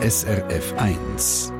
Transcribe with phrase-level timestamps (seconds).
[0.00, 1.52] SRF 1.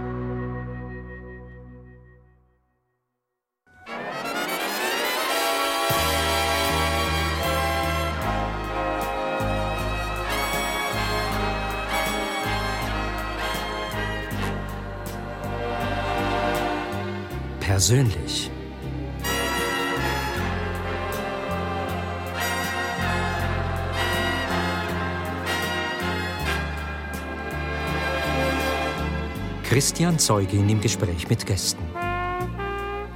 [17.60, 18.50] Persönlich.
[29.68, 31.82] Christian Zeugin im Gespräch mit Gästen.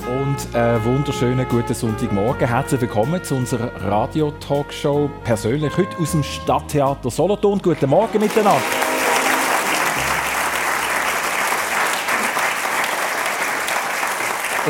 [0.07, 2.47] Und einen wunderschönen guten Sonntagmorgen.
[2.47, 5.09] Herzlich willkommen zu unserer Radio-Talkshow.
[5.25, 7.59] Persönlich heute aus dem Stadttheater Solothurn.
[7.63, 8.61] Guten Morgen miteinander.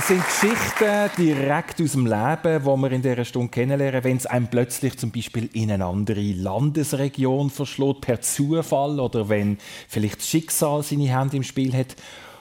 [0.02, 4.26] Es sind Geschichten direkt aus dem Leben, die wir in dieser Stunde kennenlernen, wenn es
[4.26, 10.28] einem plötzlich zum Beispiel in eine andere Landesregion verschlägt, per Zufall, oder wenn vielleicht das
[10.28, 11.94] Schicksal seine Hände im Spiel hat.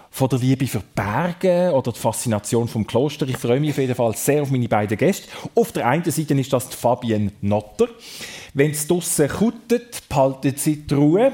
[0.09, 3.27] Von der Liebe für Berge oder die Faszination vom Kloster.
[3.27, 5.27] Ich freue mich auf jeden Fall sehr auf meine beiden Gäste.
[5.53, 7.89] Auf der einen Seite ist das Fabienne Notter.
[8.55, 11.31] Wenn es draussen kuttet, behaltet sie die Ruhe.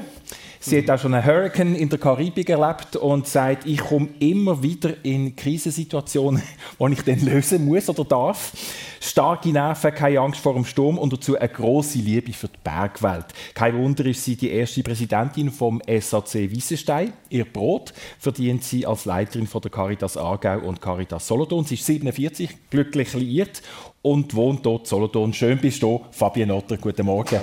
[0.60, 4.60] Sie hat auch schon einen Hurricane in der Karibik erlebt und sagt, ich komme immer
[4.62, 6.42] wieder in Krisensituationen,
[6.80, 8.52] die ich dann lösen muss oder darf.
[9.00, 13.26] Starke Nerven, keine Angst vor dem Sturm und dazu eine große Liebe für die Bergwelt.
[13.54, 17.12] Kein Wunder ist sie die erste Präsidentin vom SAC Wissenstein.
[17.30, 21.64] Ihr Brot verdient sie als Leiterin von der Caritas Aargau und Caritas Solothurn.
[21.64, 23.62] Sie ist 47, glücklich liiert
[24.02, 25.32] und wohnt dort Solothurn.
[25.32, 26.76] Schön bist du, Fabienne Otter.
[26.76, 27.38] Guten Morgen.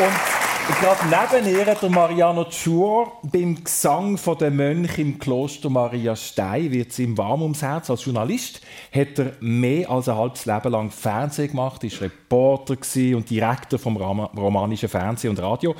[0.00, 6.70] Und gerade neben ihr, der Mariano Tschur, beim Gesang der Mönche im Kloster Maria Stein,
[6.70, 7.90] wird es ihm warm ums Herz.
[7.90, 8.60] Als Journalist
[8.92, 12.76] hat er mehr als ein halbes Leben lang Fernsehen gemacht, ist Reporter
[13.16, 15.74] und Direktor vom romanischen Fernsehen und Radio.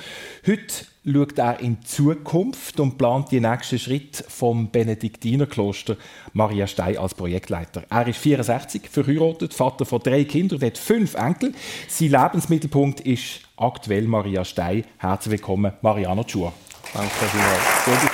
[0.45, 5.97] Heute schaut er in Zukunft und plant die nächsten Schritte vom Benediktinerkloster
[6.33, 7.85] Maria Stein als Projektleiter.
[7.89, 11.53] Er ist 64, verheiratet, Vater von drei Kindern und hat fünf Enkel.
[11.89, 14.85] Sein Lebensmittelpunkt ist aktuell Maria Stein.
[14.99, 16.53] Herzlich willkommen, Mariano Tschur.
[16.93, 17.85] Danke vielmals.
[17.85, 18.11] Gut, ich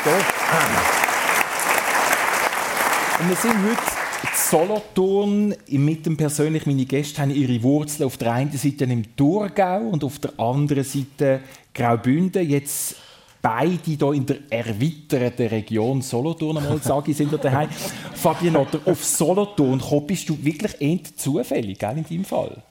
[3.20, 4.04] Und wir sind heute
[4.36, 9.80] Solothurn mit dem persönlich meine Gäste haben ihre Wurzeln auf der einen Seite im Thurgau
[9.88, 11.40] und auf der anderen Seite
[11.74, 12.48] Graubünden.
[12.48, 12.96] Jetzt
[13.42, 17.68] beide hier in der erweiterten Region Solothurn einmal sage ich, sind da daheim.
[18.14, 22.62] Fabian Otter, auf Solothurn bist du wirklich eher zufällig, gell, in deinem Fall?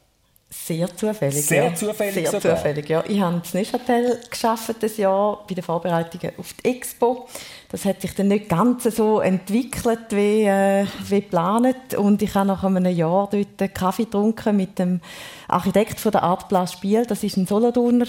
[0.53, 1.45] Sehr zufällig.
[1.45, 1.75] Sehr ja.
[1.75, 2.55] zufällig Sehr sogar.
[2.55, 3.03] zufällig, ja.
[3.07, 7.27] Ich habe in Neuchâtel geschafft das Jahr bei den Vorbereitungen auf die Expo.
[7.69, 11.95] Das hat sich dann nicht ganz so entwickelt wie, äh, wie geplant.
[11.97, 15.01] Und ich habe nach einem Jahr dort Kaffee getrunken mit dem
[15.47, 17.03] Architekt von der Artplatz Spiel.
[17.05, 18.05] Das war ein Solothurner.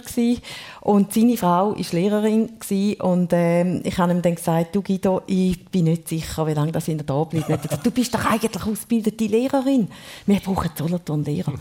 [0.83, 2.51] Und seine Frau war Lehrerin.
[3.01, 6.73] Und äh, ich habe ihm dann gesagt, du Guido, ich bin nicht sicher, wie lange
[6.73, 7.49] das in der da bleibt.
[7.49, 9.89] Er gesagt, du bist doch eigentlich ausgebildete Lehrerin.
[10.27, 11.55] Wir brauchen Solothurn-Lehrer.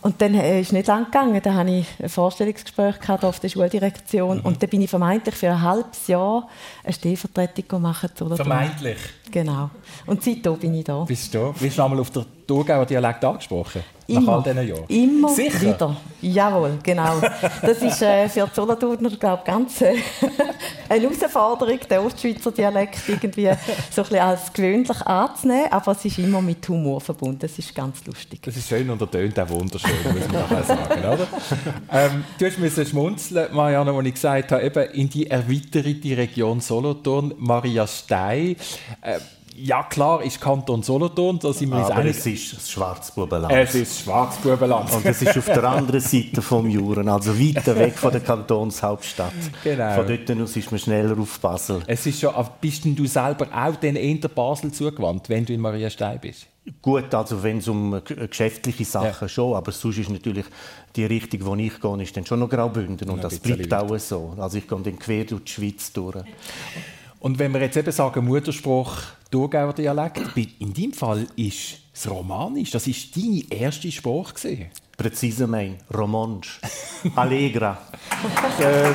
[0.00, 1.40] Und dann äh, ist es nicht lang gegangen.
[1.42, 4.38] Dann hatte ich ein Vorstellungsgespräch auf der Schuldirektion.
[4.38, 4.44] Mhm.
[4.44, 6.48] Und dann bin ich vermeintlich für ein halbes Jahr
[6.84, 8.10] eine Stellvertretung machen.
[8.14, 8.98] Vermeintlich?
[9.30, 9.70] Genau.
[10.06, 11.04] Und seitdem bin ich da.
[11.04, 11.52] Bist du?
[11.58, 13.84] Bist du einmal auf der Thurgauer Dialekt angesprochen?
[14.06, 14.84] Immer, nach all diesen Jahren?
[14.88, 15.60] Immer Sicher?
[15.60, 15.96] wieder.
[16.22, 17.20] Jawohl, genau.
[17.60, 19.96] Das ist äh, für die Solothurner, glaube ich, ganz äh,
[20.88, 23.50] eine Herausforderung, den Ostschweizer Dialekt irgendwie
[23.90, 25.70] so ein bisschen als gewöhnlich anzunehmen.
[25.70, 27.40] Aber es ist immer mit Humor verbunden.
[27.40, 28.40] Das ist ganz lustig.
[28.42, 31.26] Das ist schön und ertönt auch wunderschön, muss man nachher sagen, oder?
[31.92, 36.60] Ähm, du hast mir schmunzeln, Marianne, als ich gesagt habe, eben in die erweiterte Region
[36.60, 38.56] Solothurn, Maria Stein.
[39.02, 39.18] Äh,
[39.62, 43.52] ja, klar, ist Kanton Solothurn, da sind wir uns Aber es ist das Schwarzbubenland.
[43.52, 44.92] Es ist Schwarzbubenland.
[44.92, 49.32] Und es ist auf der anderen Seite vom Juren, also weiter weg von der Kantonshauptstadt.
[49.64, 49.94] Genau.
[49.94, 51.82] Von dort aus ist man schneller auf Basel.
[51.86, 55.60] Es ist schon, bist denn du selber auch den eher Basel zugewandt, wenn du in
[55.60, 56.46] Maria Stein bist?
[56.82, 59.28] Gut, also wenn es um geschäftliche Sachen ja.
[59.28, 60.44] schon, aber sonst ist natürlich
[60.96, 64.34] die Richtung, wo ich gehe, ist dann schon noch Graubünden und das bleibt auch so.
[64.38, 66.16] Also ich gehe dann quer durch die Schweiz durch.
[67.20, 68.96] Und wenn wir jetzt eben sagen Mutterspruch
[69.30, 70.20] Thurgauer Dialekt,
[70.60, 72.70] in deinem Fall ist es Romanisch.
[72.70, 74.34] Das war deine erste Sprache.
[74.34, 74.66] Gewesen.
[74.96, 76.60] Präzise mein, Romansch,
[77.14, 77.78] Allegra.
[78.60, 78.88] äh,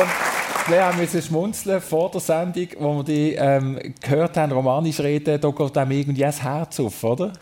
[0.00, 5.40] und wir haben schmunzeln vor der Sendung, wo wir die ähm, gehört haben, Romanisch reden,
[5.40, 7.32] da geht einem irgendwie das Herz auf, oder?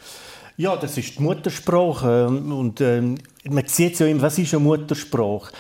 [0.61, 2.27] Ja, das ist die Muttersprache.
[2.27, 5.53] Und ähm, man sieht ja immer, was ist eine Muttersprache?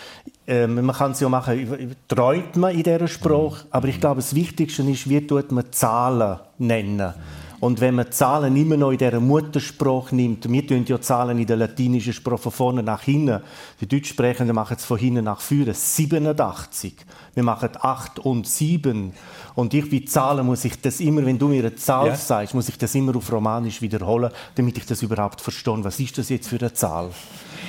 [0.50, 4.34] Ähm, man kann es ja machen, träumt man in dieser Sprache, aber ich glaube, das
[4.34, 7.12] Wichtigste ist, wie tut man Zahlen nennen.
[7.60, 11.46] Und wenn man Zahlen immer noch in dieser Muttersprache nimmt, wir tun ja Zahlen in
[11.46, 13.42] der latinischen Sprache von vorne nach hinten.
[13.80, 15.74] Die Deutschsprechenden machen es von hinten nach vorne.
[15.74, 16.94] 87.
[17.34, 19.12] Wir machen 8 und 7.
[19.54, 22.16] Und ich bei Zahlen muss ich das immer, wenn du mir eine Zahl ja.
[22.16, 25.82] sagst, muss ich das immer auf Romanisch wiederholen, damit ich das überhaupt verstehe.
[25.82, 27.10] Was ist das jetzt für eine Zahl?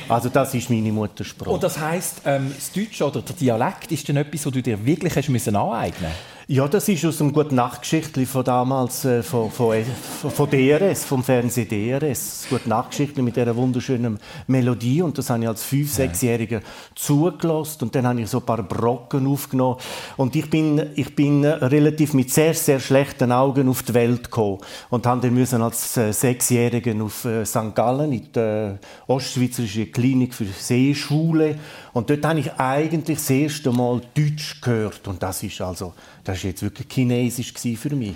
[0.07, 1.49] Also das ist meine Muttersprache.
[1.49, 4.83] Und das heißt, ähm, das Deutsche oder der Dialekt ist dann etwas, was du dir
[4.85, 6.11] wirklich hast müssen aneignen
[6.51, 9.83] ja, das ist aus dem guten Nachtgeschichtli von damals, äh, von, von,
[10.31, 11.99] von, DRS, vom Fernseh DRS.
[12.41, 15.03] Das gute Nachtgeschichtli mit dieser wunderschönen Melodie.
[15.03, 16.61] Und das habe ich als fünf-, sechsjähriger
[16.95, 17.83] zugelassen.
[17.83, 19.77] Und dann habe ich so ein paar Brocken aufgenommen.
[20.17, 24.57] Und ich bin, ich bin relativ mit sehr, sehr schlechten Augen auf die Welt gekommen.
[24.89, 27.75] Und habe dann müssen als äh, Sechsjähriger auf äh, St.
[27.75, 31.57] Gallen in der Ostschweizerische Klinik für Seeschule.
[31.93, 35.07] Und dort habe ich eigentlich das erste Mal Deutsch gehört.
[35.07, 35.93] Und das ist also
[36.23, 38.15] das war jetzt wirklich Chinesisch für mich.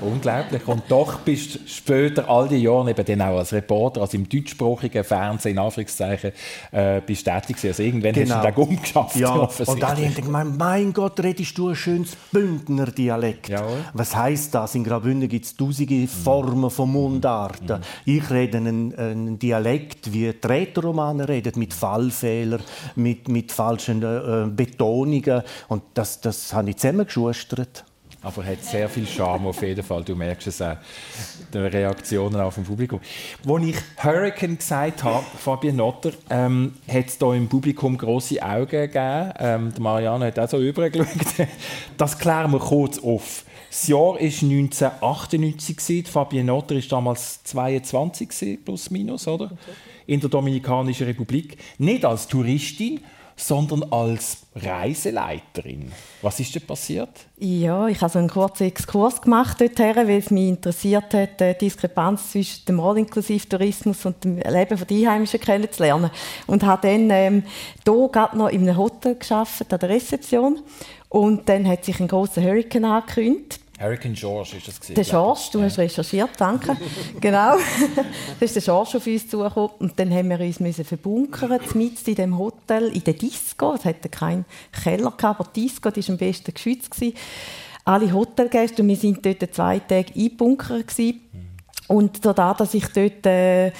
[0.00, 0.66] Unglaublich.
[0.66, 4.28] Und doch bist du später, all die Jahre, eben dann auch als Reporter, also im
[4.28, 6.32] deutschsprachigen Fernsehen, in Anführungszeichen,
[6.72, 7.68] äh, bist tätig gewesen.
[7.68, 8.36] Also irgendwann genau.
[8.36, 8.66] hast du genau.
[8.66, 9.16] den umgeschafft.
[9.16, 13.48] Ja, und alle haben gemeint, mein Gott, redest du ein schönes Bündner Dialekt.
[13.48, 13.84] Jawohl.
[13.92, 14.74] Was heisst das?
[14.74, 17.78] In Graubünden gibt es tausende Formen von Mundarten.
[17.78, 17.84] Mhm.
[18.04, 22.62] Ich rede einen, einen, Dialekt, wie die Rätoromaner reden, mit Fallfehlern,
[22.96, 25.42] mit, mit falschen äh, Betonungen.
[25.68, 27.84] Und das, das habe ich zusammengeschustert
[28.22, 30.04] aber hat sehr viel Charme auf jeden Fall.
[30.04, 30.76] Du merkst es auch,
[31.52, 33.00] die Reaktionen auf dem Publikum.
[33.48, 38.70] Als ich Hurricane gesagt habe, Fabian Notter, ähm, hat es hier im Publikum grosse Augen
[38.70, 39.32] gegeben.
[39.38, 41.08] Ähm, Marianne hat auch so übergeschaut.
[41.96, 43.44] Das klären wir kurz auf.
[43.70, 49.50] Das Jahr war 1998, Fabian Notter war damals 22, plus minus, oder?
[50.06, 51.56] In der Dominikanischen Republik.
[51.78, 53.00] Nicht als Touristin,
[53.40, 55.90] sondern als Reiseleiterin.
[56.22, 57.08] Was ist denn passiert?
[57.38, 61.56] Ja, ich habe so einen kurzen Exkurs gemacht dorthin, weil es mich interessiert hat, die
[61.58, 66.10] Diskrepanz zwischen dem All-Inklusiv-Tourismus und dem Leben der Einheimischen kennenzulernen.
[66.46, 67.42] Und habe dann ähm,
[67.84, 70.60] hier gerade noch in einem Hotel geschafft, an der Rezeption.
[71.08, 73.60] Und dann hat sich ein großer Hurricane angekündigt.
[73.80, 76.76] Hurricane George ist das gewesen, Der George, du hast recherchiert, danke.
[77.20, 77.56] genau.
[77.56, 82.10] da ist der George auf uns zugekommen und dann haben wir uns müssen verbunkern, mitten
[82.10, 83.72] in dem Hotel, in der Disco.
[83.72, 87.16] Es hatte keinen Keller gehabt, aber die Disco, die war am besten geschützt gewesen.
[87.86, 91.20] Alle Hotelgäste und wir sind dort zwei Tage eingebunkert gewesen.
[91.90, 93.72] Und dadurch, dass ich dort äh,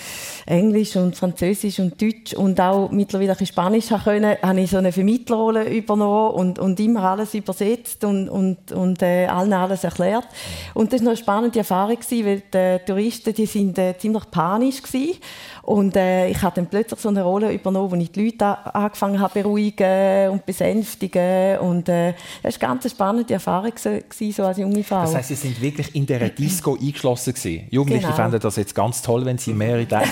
[0.44, 4.90] Englisch und Französisch und Deutsch und auch mittlerweile ein Spanisch können, habe ich so eine
[4.90, 10.26] Vermittlerrolle übernommen und, und immer alles übersetzt und, und, und äh, allen alles erklärt.
[10.74, 15.14] Und das war eine spannende Erfahrung, weil die Touristen die sind äh, ziemlich panisch waren.
[15.62, 19.20] Und äh, ich habe dann plötzlich so eine Rolle übernommen, wo ich die Leute angefangen
[19.20, 21.58] habe beruhigen und besänftigen.
[21.60, 25.02] Und äh, das war eine ganz spannende Erfahrung gewesen, so als junge Frau.
[25.02, 27.68] Das heisst, Sie sind wirklich in der Disco eingeschlossen gewesen.
[27.70, 28.14] Jugendliche genau.
[28.14, 30.08] fänden das jetzt ganz toll, wenn Sie mehrere Tage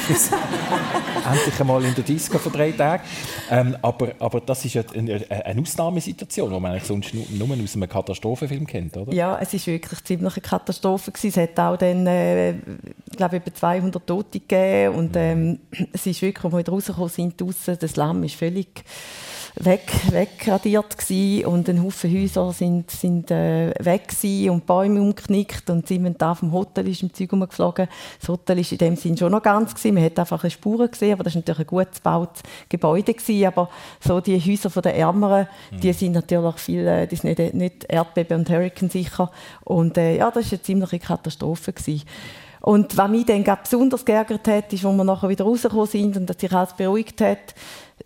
[1.31, 3.02] endlich einmal in der Disco für drei Tage.
[3.50, 7.88] Ähm, aber, aber das ist eine, eine Ausnahmesituation, die man eigentlich sonst nur aus einem
[7.88, 9.12] Katastrophenfilm kennt, oder?
[9.12, 11.29] Ja, es ist wirklich ziemlich eine Katastrophe gewesen.
[11.29, 12.55] Es hat auch dann, äh,
[13.17, 15.61] glaube über 200 Tote gegeben und ähm,
[15.93, 18.85] es ist wirklich, als wir rausgekommen sind, draussen, das Lamm ist völlig
[19.60, 25.69] weg, wegradiert gewesen und ein Haufen Häuser sind, sind äh, weg gewesen und Bäume umgeknickt
[25.70, 27.88] und sind da vom Hotel ist im Zeug umgeflogen.
[28.20, 29.94] Das Hotel ist in dem Sinn schon noch ganz gewesen.
[29.94, 33.47] Man hat einfach eine Spuren gesehen, aber das ist natürlich ein gut gebautes Gebäude gewesen.
[33.47, 33.68] Aber
[34.00, 35.80] so die Häuser von den Ärmeren, mhm.
[35.80, 39.30] die sind natürlich viel, äh, die sind nicht, nicht Erdbeben und Hurricane sicher.
[39.64, 42.02] Und äh, ja, das ist eine ziemliche Katastrophe gewesen.
[42.61, 46.26] Und was mich dann besonders geärgert hat, ist, als wir nachher wieder rausgekommen sind und
[46.26, 47.54] dass sich alles beruhigt hat,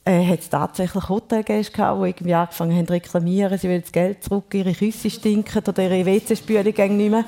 [0.04, 3.92] äh, hat es tatsächlich Hotelgäste gehabt, die irgendwie angefangen haben zu reklamieren, sie wollen das
[3.92, 7.25] Geld zurück, ihre Küsse stinken oder ihre WC-Spülung nicht mehr.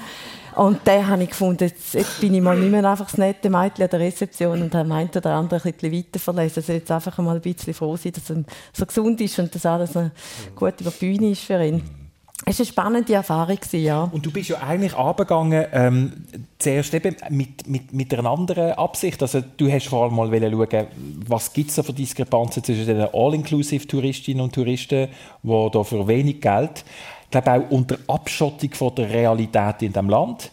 [0.57, 3.51] Und dann habe ich gefunden, jetzt, jetzt, bin ich mal nicht mehr einfach das nette
[3.51, 6.59] Mädchen an der Rezeption und habe meint oder andere ein bisschen weiter verlesen.
[6.59, 9.67] Also jetzt einfach mal ein bisschen froh sein, dass er so gesund ist und dass
[9.67, 9.95] alles
[10.55, 12.04] gut über die Bühne ist für ihn.
[12.47, 14.03] Es war eine spannende Erfahrung, ja.
[14.13, 16.13] Und du bist ja eigentlich abgegangen, ähm,
[16.59, 19.23] zuerst eben mit, mit, mit einer anderen Absicht.
[19.23, 20.87] Also du hast vor allem mal schauen,
[21.27, 25.09] was gibt es für Diskrepanzen zwischen den All-Inclusive-Touristinnen und Touristen,
[25.43, 26.85] die da für wenig Geld,
[27.25, 30.51] ich glaube auch unter Abschottung von der Realität in dem Land,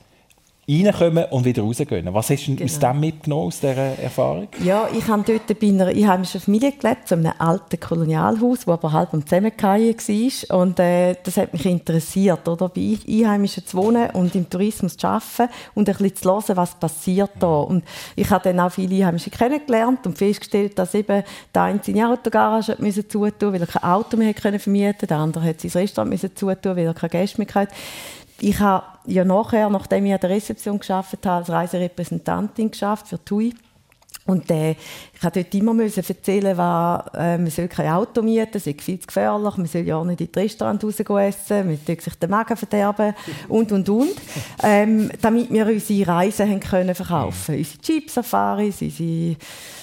[0.70, 2.14] reinkommen und wieder rausgehen.
[2.14, 2.66] Was hast du genau.
[2.66, 4.48] aus dem mitgenommen, aus dieser Erfahrung?
[4.64, 8.92] Ja, ich habe dort bei einer einheimischen Familie gelebt, so einem alten Kolonialhaus, das aber
[8.92, 10.60] halb am Zusammenfallen war.
[10.60, 12.70] Und äh, das hat mich interessiert, oder?
[12.70, 16.76] bei Einheimischen zu wohnen und im Tourismus zu arbeiten und ein bisschen zu hören, was
[16.76, 17.62] passiert da.
[17.62, 17.84] Und
[18.16, 22.78] ich habe dann auch viele Einheimische kennengelernt und festgestellt, dass eben der eine seine Autogarage
[22.80, 26.76] musste zutun, weil er kein Auto mehr vermieten konnte, der andere hat sein Restaurant zutun,
[26.76, 27.74] weil er keine Gäste mehr hatte
[28.42, 33.24] ich habe ja nachher, nachdem ich an der Rezeption geschafft habe, als Reiserepräsentantin geschafft für
[33.24, 33.54] TUI,
[34.26, 38.52] und äh, ich musste dort immer müssen erzählen, was, äh, man soll kein Auto mieten,
[38.54, 41.68] es ist viel zu gefährlich, man soll ja auch nicht in die Restaurants raus essen,
[41.68, 43.16] man soll sich den Magen verderben
[43.50, 44.14] und, und, und.
[44.62, 47.58] Ähm, damit wir unsere Reisen haben können verkaufen können.
[47.60, 49.36] Unsere Jeep-Safaris, unsere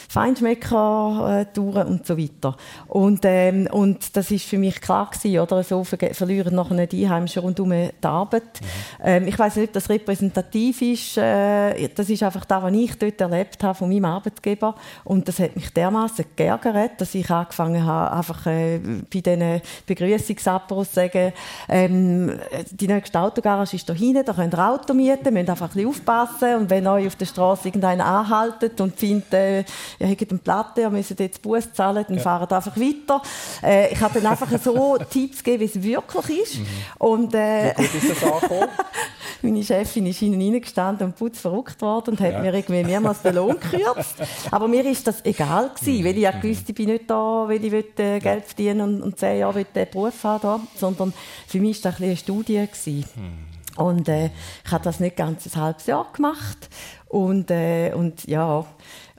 [0.09, 2.57] Feinschmecker-Touren und so weiter.
[2.87, 5.63] Und, ähm, und das ist für mich klar gewesen, oder?
[5.63, 8.43] So ver verlieren nachher die Einheimischen rundum die Arbeit.
[8.43, 8.67] Mhm.
[9.05, 11.19] Ähm, ich weiß nicht, ob das repräsentativ ist.
[11.19, 14.75] Äh, das ist einfach das, was ich dort erlebt habe von meinem Arbeitgeber.
[15.05, 20.89] Und das hat mich dermaßen geärgert, dass ich angefangen habe, einfach äh, bei diesen Begrüßungsapros
[20.89, 21.33] zu sagen,
[21.69, 22.39] ähm,
[22.71, 25.89] die nächste Autogarage ist da hinten, da könnt ihr Auto mieten, müsst einfach ein bisschen
[25.89, 26.55] aufpassen.
[26.55, 29.65] Und wenn euch auf der Straße irgendeiner anhaltet und findet, äh,
[29.99, 32.23] ihr habt eine Platte, ihr müsst jetzt Bus zahlen, dann ja.
[32.23, 33.23] fahren einfach weiter.
[33.63, 36.59] Äh, ich habe dann einfach so Tipps gegeben, wie es wirklich ist.
[36.59, 36.67] Mhm.
[36.99, 38.69] Und, äh, wie gut ist das angekommen?
[39.43, 42.41] meine Chefin ist hinten reingestanden und putz verrückt worden und hat ja.
[42.41, 44.17] mir irgendwie mehrmals den Lohn gekürzt.
[44.51, 46.05] Aber mir ist das egal gewesen, mhm.
[46.05, 49.03] weil ich ja gewusst, ich bin nicht da, weil ich will, äh, Geld verdienen und,
[49.03, 51.13] und zehn Jahre will, äh, Beruf haben da, sondern
[51.47, 53.05] für mich war das ein eine Studie gewesen.
[53.17, 53.85] Mhm.
[53.85, 54.31] Und äh,
[54.65, 56.69] ich habe das nicht ganz ein halbes Jahr gemacht
[57.07, 58.65] und, äh, und ja,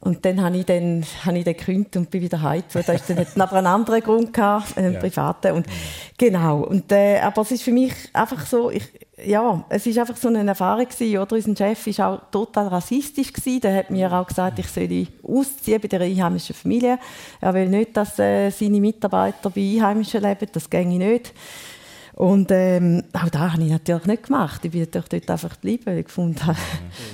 [0.02, 2.64] und dann habe ich dann, habe ich dann gekündigt und bin wieder heim.
[2.72, 5.00] Da ist dann aber einen anderen Grund gehabt, einen ja.
[5.00, 5.52] privaten.
[5.52, 5.68] Und,
[6.18, 6.62] genau.
[6.62, 8.84] Und, äh, aber es ist für mich einfach so, ich,
[9.26, 11.36] ja, es ist einfach so eine Erfahrung gewesen, oder?
[11.36, 13.60] Unser Chef war auch total rassistisch gewesen.
[13.62, 16.98] Der hat mir auch gesagt, ich soll ausziehen bei der einheimischen Familie.
[17.42, 20.48] Er will nicht, dass äh, seine Mitarbeiter bei Einheimischen leben.
[20.54, 21.34] Das ginge nicht.
[22.20, 24.66] Und ähm, auch das habe ich natürlich nicht gemacht.
[24.66, 26.58] Ich bin natürlich dort einfach geblieben, weil ich gefunden habe,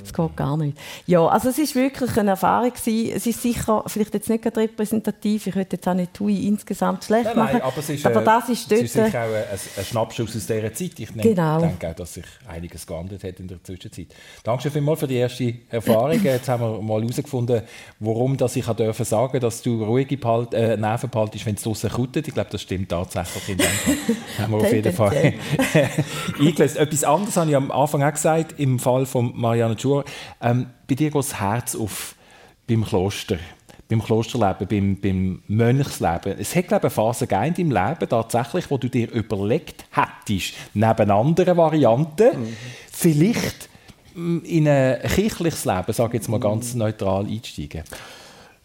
[0.03, 0.79] es geht gar nicht.
[1.05, 3.11] Ja, also es ist wirklich eine Erfahrung gewesen.
[3.15, 5.45] Es ist sicher vielleicht jetzt nicht repräsentativ.
[5.45, 7.53] Ich würde jetzt auch nicht TUI insgesamt schlecht nein, machen.
[7.53, 8.81] Nein, aber, es ist, aber das ist dort...
[8.81, 10.99] Es ist sicher auch ein, ein Schnappschuss aus dieser Zeit.
[10.99, 11.59] Ich genau.
[11.59, 14.07] denke auch, dass sich einiges geändert hat in der Zwischenzeit.
[14.43, 16.19] Danke vielmals für die erste Erfahrung.
[16.23, 17.61] Jetzt haben wir mal herausgefunden,
[17.99, 21.91] warum dass ich dürfen sagen dass du ruhige Behalt, äh, Nerven behaltest, wenn es draußen
[21.91, 22.27] kutet.
[22.27, 23.49] Ich glaube, das stimmt tatsächlich.
[23.49, 23.95] In dem Fall.
[24.39, 25.33] haben wir auf jeden Fall
[26.39, 26.77] eingelöst.
[26.77, 30.05] Etwas anderes habe ich am Anfang auch gesagt, im Fall von Marianne Schur.
[30.41, 32.15] Ähm, bei dir geht das Herz auf
[32.67, 33.37] beim Kloster
[33.87, 36.39] beim Klosterleben, beim, beim Mönchsleben.
[36.39, 40.55] Es hat, glaube ich, eine Phase in deinem Leben tatsächlich, wo du dir überlegt hättest,
[40.73, 42.57] neben anderen Varianten, mhm.
[42.91, 43.69] vielleicht
[44.15, 47.83] mm, in ein kirchliches Leben, sage ich jetzt mal ganz neutral, einsteigen.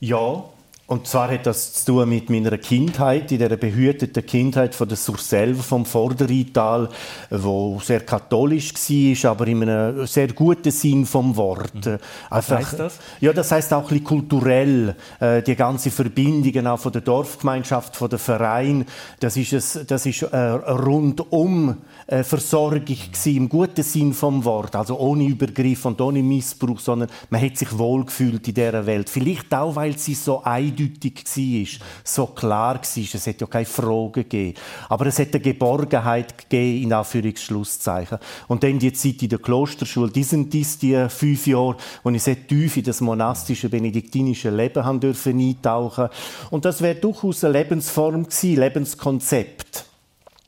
[0.00, 0.44] Ja,
[0.90, 4.96] und zwar hat das zu tun mit meiner Kindheit, in der behüteten Kindheit von der
[4.96, 6.88] Surselva vom Vorderrheintal,
[7.30, 11.86] wo sehr katholisch war, aber in einem sehr guten Sinn vom Wort.
[11.86, 11.98] Mhm.
[12.28, 12.98] Was heißt das?
[13.20, 18.10] Ja, das heißt auch ein kulturell, äh, die ganze Verbindungen auch von der Dorfgemeinschaft, von
[18.10, 18.84] der Verein,
[19.20, 21.76] das ist es, das ist äh, rundum
[22.08, 27.10] äh, Versorgung gewesen, im guten Sinn vom Wort, also ohne Übergriff und ohne Missbrauch, sondern
[27.28, 29.08] man hat sich wohlgefühlt in dieser Welt.
[29.08, 32.80] Vielleicht auch, weil sie so eindeutig war, so klar war.
[32.80, 34.58] Es hat ja keine Fragen gegeben.
[34.88, 38.18] Aber es hat eine Geborgenheit gegeben, in Anführungsschlusszeichen.
[38.48, 42.22] Und dann die Zeit in der Klosterschule, die sind dies die fünf Jahre, wo ich
[42.22, 46.08] sehr tief in das monastische, benediktinische Leben haben dürfen eintauchen.
[46.50, 49.89] Und das wäre durchaus eine Lebensform gewesen, Lebenskonzept.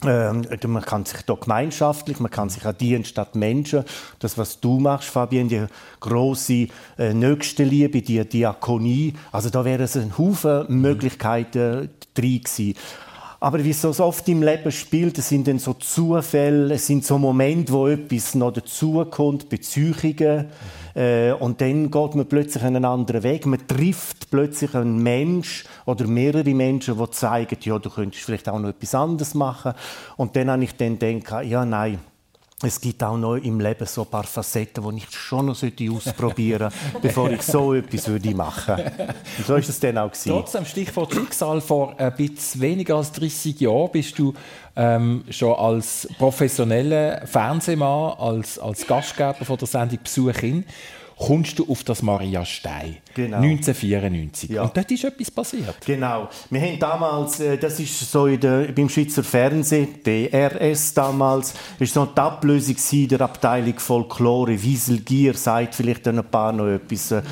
[0.04, 3.85] Ähm, man kann sich da gemeinschaftlich, man kann sich an dienen statt Menschen.
[4.18, 5.66] Das, was du machst, Fabian, die
[6.00, 6.68] große
[6.99, 9.14] äh, Nächstenliebe, die Diakonie.
[9.30, 12.75] Also da wären es ein Haufen Möglichkeiten drin gewesen.
[13.42, 17.04] Aber wie es so oft im Leben spielt, es sind dann so Zufälle, es sind
[17.04, 20.47] so Momente, wo etwas noch dazukommt, Beziehungen.
[20.94, 23.46] Äh, und dann geht man plötzlich einen anderen Weg.
[23.46, 28.58] Man trifft plötzlich einen Mensch oder mehrere Menschen, die zeigen, ja, du könntest vielleicht auch
[28.58, 29.72] noch etwas anderes machen.
[30.16, 31.99] Und dann habe ich dann gedacht, ja, nein,
[32.62, 36.71] es gibt auch noch im Leben so ein paar Facetten, die ich schon noch ausprobieren
[36.71, 39.14] sollte, bevor ich so etwas machen würde.
[39.38, 40.31] Und so ist es dann auch gewesen.
[40.31, 44.35] Trotzdem, Stichwort Schicksal, vor ein bisschen weniger als 30 Jahren bist du
[44.76, 50.64] ähm, schon als professioneller Fernsehmann, als, als Gastgeber von der Sendung Besuch hin
[51.26, 52.97] kommst du auf das Maria Stein.
[53.14, 53.38] Genau.
[53.38, 54.50] 1994.
[54.50, 54.62] Ja.
[54.62, 55.76] Und dort ist etwas passiert.
[55.87, 56.29] Genau.
[56.50, 61.95] Wir haben damals, äh, das ist so in der, beim Schweizer Fernsehen, DRS damals, ist
[61.95, 62.76] so eine Ablösung
[63.09, 64.61] der Abteilung Folklore.
[64.62, 67.12] Wiesel Gier sagt vielleicht ein paar noch etwas.
[67.12, 67.23] Äh,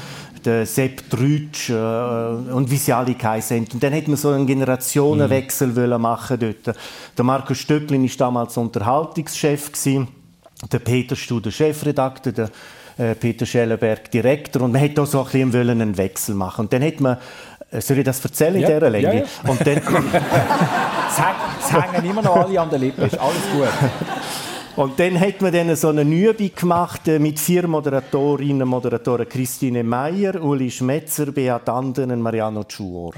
[0.45, 4.47] der Sepp Trütsch äh, und wie sie alle geheißen Und dann hat man so einen
[4.47, 6.01] Generationenwechsel mhm.
[6.01, 6.77] machen dort.
[7.17, 9.73] Der Markus Stöcklin war damals Unterhaltungschef.
[9.73, 10.09] Gewesen.
[10.73, 12.51] Der Peter Studer Chefredakteur, der
[13.01, 16.73] äh, Peter Schellenberg Direktor und man hätte auch so ein bisschen einen Wechsel machen und
[16.73, 17.17] dann hat man
[17.71, 19.15] äh, soll ich das erzählen in ja, dieser Länge?
[19.15, 19.51] Ja, ja.
[19.51, 19.77] Und dann,
[21.61, 23.69] es hängen immer noch alle an der Lippe, ist alles gut.
[24.77, 29.29] Und dann hat man dann so eine Übung gemacht äh, mit vier Moderatorinnen und Moderatoren.
[29.29, 33.13] Christine Meyer, Uli Schmetzer, Beat Anden und Mariano Schuor.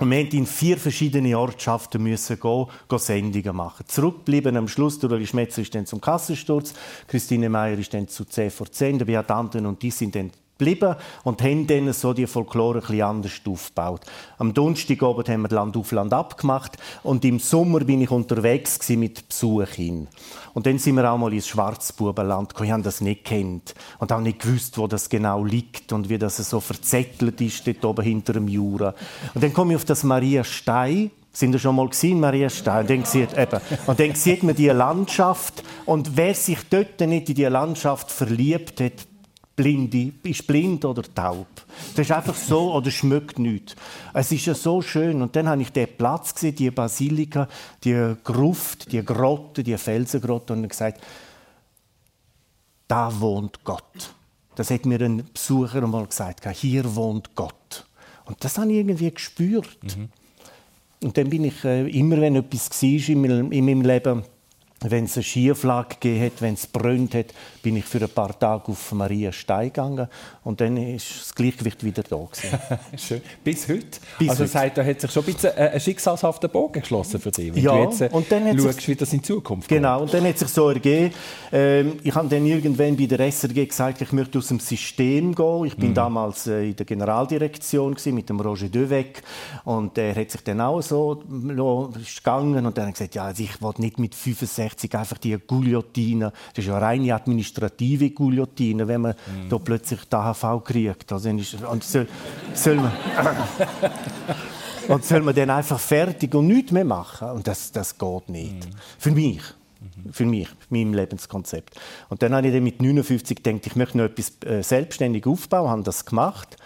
[0.00, 3.86] Und wir mussten in vier verschiedene Ortschaften müssen gehen, gehen Sendungen machen.
[3.86, 6.74] Zurückbleiben am Schluss, der Uli Schmetzer ist dann zum Kassensturz,
[7.06, 10.96] Christine Meyer ist dann zu 10 vor 10, der Beat und die sind dann geblieben
[11.24, 14.02] und haben dann so die Folklore ein anders aufgebaut.
[14.38, 19.28] Am Donnerstagabend haben wir Land auf Land abgemacht und im Sommer bin ich unterwegs mit
[19.28, 20.08] Besuchen.
[20.52, 22.66] Und dann sind wir auch mal ins Schwarzbubenland gekommen.
[22.66, 26.18] Ich habe das nicht kennt und auch nicht gewusst, wo das genau liegt und wie
[26.18, 28.94] das so verzettelt ist dort oben hinter dem Jura.
[29.34, 32.82] Und dann komme ich auf das Maria Stein sind ihr schon mal gesehen, Maria Stein?
[32.82, 35.64] Und dann, sieht, eben, und dann sieht man die Landschaft.
[35.84, 39.06] Und wer sich dort nicht in die Landschaft verliebt hat,
[39.56, 41.46] Blinde, ist blind oder taub.
[41.94, 43.76] Das ist einfach so oder schmeckt nichts.
[44.12, 45.22] Es ist ja so schön.
[45.22, 47.48] Und dann habe ich den Platz gesehen, die Basilika,
[47.84, 51.00] die Gruft, die Grotte, die Felsengrotte und gesagt,
[52.88, 54.14] da wohnt Gott.
[54.56, 56.48] Das hat mir ein Besucher einmal gesagt.
[56.48, 57.86] Hier wohnt Gott.
[58.24, 59.78] Und das habe ich irgendwie gespürt.
[59.82, 60.08] Mhm.
[61.02, 64.24] Und dann bin ich äh, immer, wenn etwas war in meinem Leben,
[64.90, 67.26] wenn es eine Schieflage gegeben hat, wenn es brennt hat,
[67.62, 70.08] bin ich für ein paar Tage auf Maria Stein gegangen
[70.44, 72.16] und dann ist das Gleichgewicht wieder da
[72.96, 73.22] Schön.
[73.42, 73.98] Bis heute?
[74.18, 77.20] Bis also das heißt, da hat sich schon ein bisschen äh, ein schicksalshafter Bogen geschlossen
[77.20, 79.68] für dich, wenn ja, du jetzt äh, und dann schaust, sich, wie das in Zukunft
[79.68, 81.12] Genau, und dann hat sich so ergeben,
[81.52, 85.64] äh, ich habe dann irgendwann bei der SRG gesagt, ich möchte aus dem System gehen.
[85.64, 85.94] Ich bin mhm.
[85.94, 89.22] damals äh, in der Generaldirektion gewesen, mit dem Roger Devec
[89.64, 91.22] und er hat sich dann auch so
[92.00, 94.94] ist gegangen und dann hat er gesagt, ja, also ich will nicht mit 65 60
[94.94, 96.32] einfach die Guillotine.
[96.50, 99.48] Das ist ja eine reine administrative Guillotine, wenn man mm.
[99.48, 101.12] da plötzlich die AHV kriegt.
[101.12, 102.08] Also und soll,
[102.54, 102.92] soll man,
[104.88, 107.30] und soll man dann einfach fertig und nichts mehr machen?
[107.30, 108.66] Und das, das geht nicht.
[108.66, 108.70] Mm.
[108.98, 109.42] Für mich.
[110.12, 111.78] Für mich, meinem Lebenskonzept.
[112.08, 115.68] Und dann habe ich dann mit 59 gedacht, ich möchte noch etwas äh, selbstständig aufbauen,
[115.68, 116.56] habe das gemacht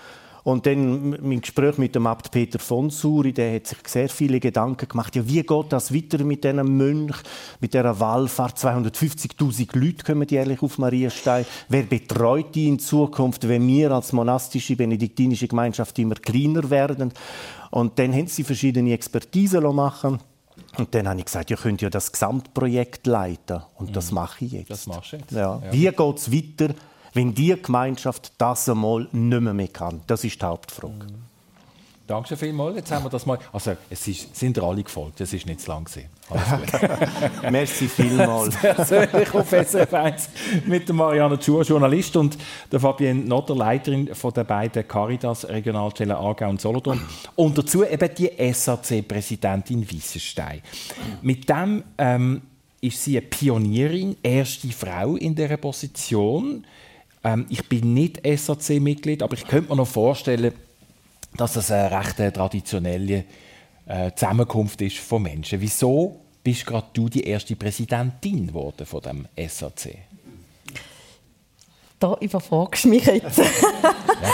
[0.49, 4.41] und dann im Gespräch mit dem Abt Peter von Suri, der hat sich sehr viele
[4.41, 5.15] Gedanken gemacht.
[5.15, 7.17] Ja, wie geht das weiter mit diesem Mönch,
[7.61, 8.57] mit dieser Wallfahrt?
[8.57, 11.45] 250.000 Leute kommen jährlich auf Marienstein.
[11.69, 17.13] Wer betreut die in Zukunft, wenn wir als monastische benediktinische Gemeinschaft immer kleiner werden?
[17.71, 20.19] Und dann haben sie verschiedene Expertisen machen
[20.79, 23.61] und dann habe ich gesagt, ihr könnt ja das Gesamtprojekt leiten.
[23.75, 24.15] Und das mhm.
[24.15, 24.71] mache ich jetzt.
[24.71, 25.31] Das machst du jetzt.
[25.31, 25.61] Ja.
[25.63, 25.73] Ja.
[25.73, 26.75] Wie geht es weiter?
[27.15, 30.01] Wenn die Gemeinschaft das einmal nicht mehr, mehr kann.
[30.07, 31.05] Das ist die Hauptfrage.
[31.05, 31.29] Mhm.
[32.09, 32.75] Danke vielmals.
[32.75, 33.39] Jetzt haben wir das mal.
[33.53, 35.21] Also, es ist, sind alle gefolgt.
[35.21, 36.09] Es ist nicht zu lang gewesen.
[37.51, 38.57] Merci vielmals.
[38.57, 40.31] Persönlich auf SRF 1
[40.65, 42.39] mit der Marianne Schur, Journalist, und
[42.73, 46.99] der Fabienne Notter, Leiterin von der beiden Caritas Regionalstellen Aargau und Solothurn.
[47.37, 50.63] Und dazu eben die SAC-Präsidentin Wissenstein.
[51.21, 52.41] Mit dem ähm,
[52.81, 56.65] ist sie eine Pionierin, erste Frau in dieser Position.
[57.29, 60.53] Ähm, ich bin nicht SAC-Mitglied, aber ich könnte mir noch vorstellen,
[61.37, 63.25] dass das eine recht traditionelle
[63.87, 65.61] äh, Zusammenkunft ist von Menschen.
[65.61, 69.99] Wieso bist gerade du die erste Präsidentin geworden von dem SAC?
[72.01, 73.39] Da überfragst du mich jetzt.
[73.39, 73.51] ja,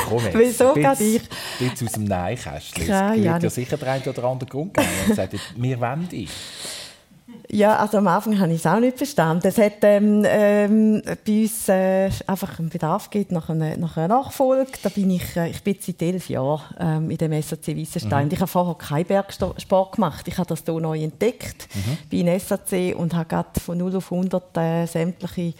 [0.08, 0.34] komm jetzt.
[0.38, 1.22] Wieso gerade ich?
[1.58, 2.84] Jetzt aus dem Neinkästchen.
[2.84, 4.86] Es wird ja sicher der eine oder andere Grund geben.
[5.02, 6.30] Und gesagt, wir wollen dich.
[7.54, 9.46] Ja, also am Anfang habe ich es auch nicht verstanden.
[9.46, 14.08] Es hat ähm, ähm, bei uns äh, einfach einen Bedarf gibt nach einer, nach einer
[14.08, 14.72] Nachfolge.
[14.82, 18.26] Da bin ich, äh, ich bin seit elf Jahren ähm, in dem SAC Weissenstein.
[18.26, 18.32] Mhm.
[18.32, 20.26] Ich habe vorher keinen Bergsport gemacht.
[20.26, 21.98] Ich habe das hier neu entdeckt mhm.
[22.10, 25.54] bei in SAC und habe gerade von 0 auf 100 äh, sämtliche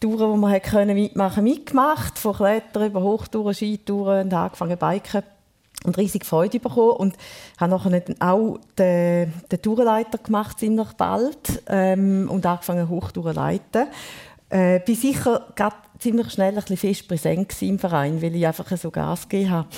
[0.00, 2.18] Touren, die man können mitmachen mitgemacht.
[2.18, 5.22] Von Klettern über Hochtouren, Skitouren und angefangen Biken
[5.84, 7.16] und riesig Freude bekommen und
[7.58, 12.88] habe nachher auch den, den Tourenleiter gemacht ziemlich bald ähm, und angefangen
[13.32, 13.86] leiten.
[14.50, 15.46] Äh, bin sicher
[16.00, 19.68] ziemlich schnell ein bisschen fest präsent im Verein, weil ich einfach so Gas gegeben habe.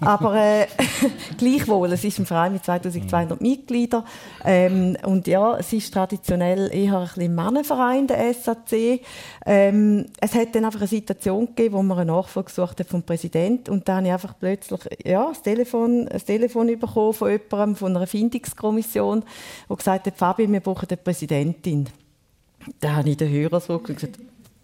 [0.00, 0.66] Aber äh,
[1.38, 4.04] gleichwohl, es ist ein Verein mit 2200 Mitgliedern
[4.44, 9.00] ähm, und ja, es ist traditionell eher ein bisschen Mannenverein, der SAC.
[9.46, 13.02] Ähm, es hat dann einfach eine Situation gegeben, wo man einen Nachfolger gesucht hat vom
[13.02, 17.76] Präsidenten und da habe ich einfach plötzlich ja, das Telefon, das Telefon bekommen von jemandem,
[17.76, 19.24] von einer Findungskommission,
[19.68, 21.88] der gesagt hat, Fabi, wir brauchen eine Präsidentin.
[22.80, 24.18] Da habe ich den Hörer so gesagt,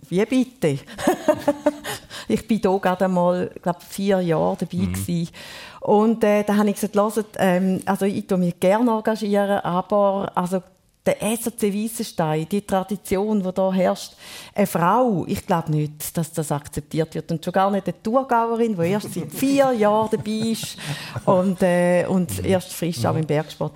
[0.09, 0.79] wie bitte?
[2.29, 4.93] ich bin hier gerade einmal, glaube vier Jahre dabei mhm.
[4.93, 5.33] gewesen.
[5.81, 10.31] Und äh, da habe ich gesagt, hört, ähm, also ich tue mich gerne engagieren, aber
[10.35, 10.63] also
[11.07, 14.15] der SAC Weissenstein, die Tradition, die hier herrscht,
[14.55, 17.31] eine Frau, ich glaube nicht, dass das akzeptiert wird.
[17.31, 20.77] Und schon gar nicht eine Thurgauerin, die erst seit vier Jahren dabei ist
[21.25, 23.73] und, äh, und erst frisch auch im Bergsport.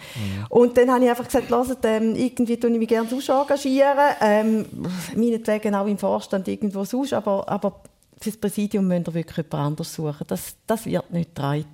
[0.48, 4.14] Und dann habe ich einfach gesagt, hört, ähm, irgendwie tue ich mich gerne sonst engagieren,
[4.20, 4.66] ähm,
[5.14, 7.80] meinetwegen auch im Vorstand irgendwo sonst, aber, aber
[8.20, 10.26] für das Präsidium müsst ihr wirklich jemand anderes suchen.
[10.26, 11.64] Das, das wird nicht getragen.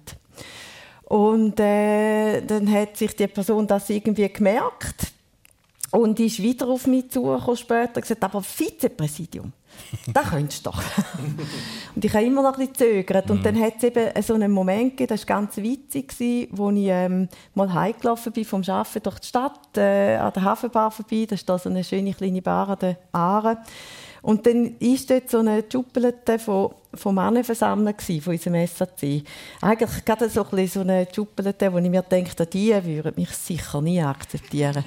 [1.04, 5.15] Und äh, dann hat sich die Person das irgendwie gemerkt
[5.92, 9.52] und ist wieder auf mich zugekommen später und gesagt, aber Vizepräsidium,
[10.12, 10.82] das könntest du doch.
[11.94, 13.30] und ich habe immer noch ein bisschen gezögert.
[13.30, 16.14] Und dann hat es eben so einen Moment gegeben, das war ganz witzig,
[16.50, 20.90] wo ich ähm, mal heimgelaufen bin vom Arbeiten durch die Stadt, äh, an der Hafenbar
[20.90, 21.26] vorbei.
[21.28, 23.58] Da ist da so eine schöne kleine Bar an der Aare.
[24.22, 29.22] Und dann war dort so eine Schuppelte von, von Männern versammelt von unserem SAC.
[29.60, 33.80] Eigentlich gerade so, ein so eine Schuppelte, wo ich mir denke, die würden mich sicher
[33.80, 34.84] nie akzeptieren.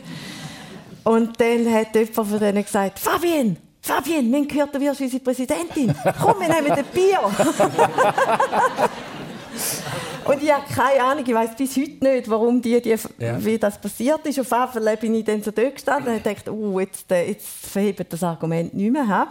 [1.09, 5.23] Und dann hat jemand von denen gesagt, Fabienne, Fabienne, wir haben gehört, du wirst unsere
[5.23, 5.91] Präsidentin.
[6.21, 7.19] Komm, wir nehmen ein Bier.
[10.25, 13.43] Und ich habe keine Ahnung, ich weiß bis heute nicht, warum die, die ja.
[13.43, 14.39] wie das passiert ist.
[14.39, 17.47] Auf jeden Fall bin ich dann so dort gestanden und dachte, oh, jetzt, äh, jetzt
[17.47, 19.29] verhebt das Argument nicht mehr.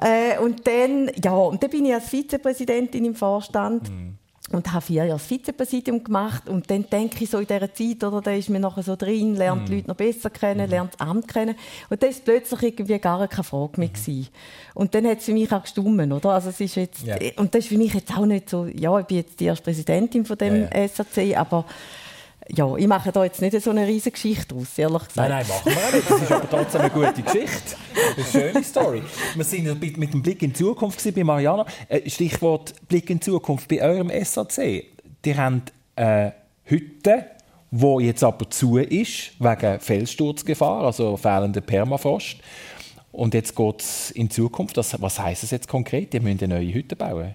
[0.00, 3.90] Äh, und dann, ja, und dann bin ich als Vizepräsidentin im Vorstand.
[3.90, 4.17] Mhm
[4.50, 8.02] und habe vier Jahre das Vizepräsidium gemacht und dann denke ich so in dieser Zeit,
[8.02, 9.66] oder, da ist man nachher so drin, lernt mm.
[9.66, 10.70] die Leute noch besser kennen, mm.
[10.70, 11.54] lernt das Amt kennen
[11.90, 14.28] und dann ist plötzlich irgendwie gar keine Frage mehr gewesen.
[14.74, 16.30] Und dann hat es für mich auch gestummen, oder?
[16.30, 17.16] Also es ist jetzt, ja.
[17.36, 19.64] und das ist für mich jetzt auch nicht so, ja, ich bin jetzt die erste
[19.64, 20.88] Präsidentin von dem ja, ja.
[20.88, 21.64] SAC, aber
[22.50, 25.16] ja, ich mache da jetzt nicht so eine riesige Geschichte aus, ehrlich gesagt.
[25.16, 26.10] Nein, nein, machen wir nicht.
[26.10, 27.76] Das ist aber trotzdem eine gute Geschichte.
[28.16, 29.02] Eine schöne Story.
[29.34, 31.66] Wir sind mit dem Blick in die Zukunft bei Mariana.
[31.88, 34.84] Äh, Stichwort Blick in die Zukunft bei eurem SAC.
[35.24, 35.62] Die haben
[35.94, 36.34] eine
[36.64, 37.26] Hütte,
[37.70, 42.38] die jetzt aber zu ist, wegen Felssturzgefahr, also fehlender Permafrost.
[43.12, 44.76] Und jetzt geht es in Zukunft.
[44.76, 46.12] was heisst es jetzt konkret?
[46.12, 47.34] Die müssen eine neue Hütte bauen.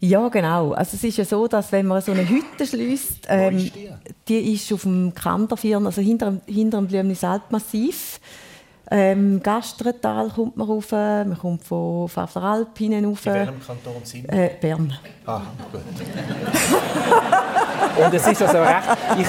[0.00, 0.72] Ja, genau.
[0.72, 3.90] Also es ist ja so, dass wenn man so eine Hütte schließt, ähm, ist die?
[4.28, 4.54] die?
[4.54, 8.20] ist auf dem Kanderfirn, also hinter, hinter dem Blümnis Alpmassiv.
[8.90, 13.26] Ähm, Gastretal kommt man rauf, man kommt von Pfaffer Alp hinein rauf.
[13.26, 14.32] In welchem Kanton sind wir?
[14.32, 14.94] Äh, Bern.
[15.26, 15.82] Ah, gut.
[17.96, 18.84] Und es ist also recht,
[19.18, 19.26] ich,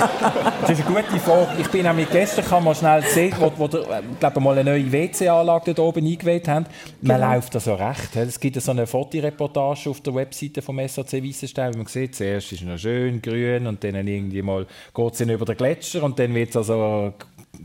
[0.61, 1.49] das ist eine gute Frage.
[1.59, 4.69] Ich bin nämlich gestern, kann man schnell sehen, wo, wo der, äh, glaube mal eine
[4.69, 6.65] neue WC-Anlage dort oben eingewählt haben.
[7.01, 7.33] Man genau.
[7.33, 8.15] läuft also recht.
[8.15, 12.51] Es gibt so eine Fotoreportage auf der Webseite vom SAC Weissenstein, wo man sieht, zuerst
[12.51, 16.19] ist es noch schön grün und dann irgendwie mal geht es über den Gletscher und
[16.19, 17.13] dann wird es also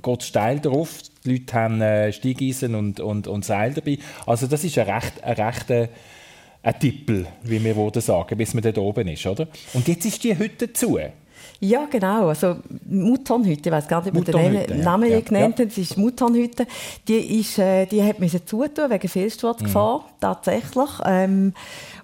[0.02, 1.00] geht steil drauf.
[1.24, 3.98] Die Leute haben äh, Steigeisen und, und, und Seil dabei.
[4.26, 5.88] Also das ist ein recht, ein rechter
[6.64, 9.46] ein Tippel, wie wir würden sagen, bis man dort oben ist, oder?
[9.74, 10.98] Und jetzt ist die Hütte zu.
[11.60, 12.28] Ja, genau.
[12.28, 15.20] Also Muttonhütte, ich weiß gar nicht, ob wir den Namen ja.
[15.20, 15.64] genannt ja.
[15.64, 16.66] Das ist Muttonhütte.
[17.06, 20.20] Die, ist, äh, die hat müssen zutun wegen Fehlsturzgefahr, mhm.
[20.20, 20.90] tatsächlich.
[21.04, 21.52] Ähm,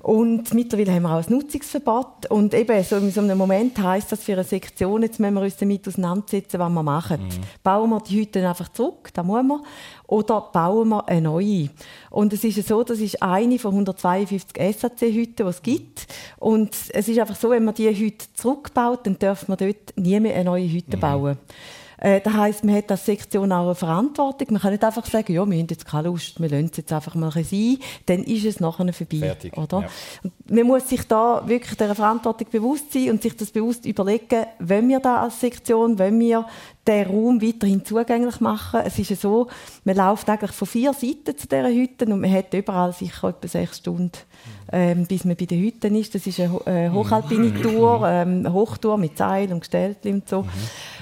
[0.02, 2.30] und mittlerweile haben wir auch ein Nutzungsverbot.
[2.30, 5.42] Und eben so in so einem Moment heisst das für eine Sektion, jetzt müssen wir
[5.42, 7.22] uns damit auseinandersetzen, was wir machen.
[7.22, 7.28] Mhm.
[7.62, 9.60] Bauen wir die Hütte einfach zurück, das muss man,
[10.06, 11.68] oder bauen wir eine neue.
[12.10, 16.06] Und es ist so, das ist eine von 152 SAC-Hütten, die es gibt.
[16.38, 20.18] Und es ist einfach so, wenn man diese Hütte zurückbaut, dann darf man dort nie
[20.18, 21.00] mehr eine neue Hütte mhm.
[21.00, 21.38] bauen.
[22.00, 24.48] Äh, das heisst, man hat als Sektion auch eine Verantwortung.
[24.50, 26.92] Man kann nicht einfach sagen, ja, wir haben jetzt keine Lust, wir lassen es jetzt
[26.92, 29.18] einfach mal sein, dann ist es nachher vorbei.
[29.18, 29.56] Fertig.
[29.56, 29.82] Oder?
[29.82, 30.30] Ja.
[30.48, 34.88] Man muss sich da wirklich der Verantwortung bewusst sein und sich das bewusst überlegen, wenn
[34.88, 36.46] wir da als Sektion, wenn wir
[36.86, 38.80] den Raum weiterhin zugänglich machen.
[38.84, 39.48] Es ist ja so,
[39.84, 43.46] man läuft eigentlich von vier Seiten zu dieser Hütte und man hat überall sicher etwa
[43.46, 44.12] sechs Stunden,
[44.72, 46.14] ähm, bis man bei den Hütten ist.
[46.14, 50.42] Das ist eine äh, hochalpine Tour, ähm, Hochtour mit Seil und Gestellten und so.
[50.42, 50.48] Mhm.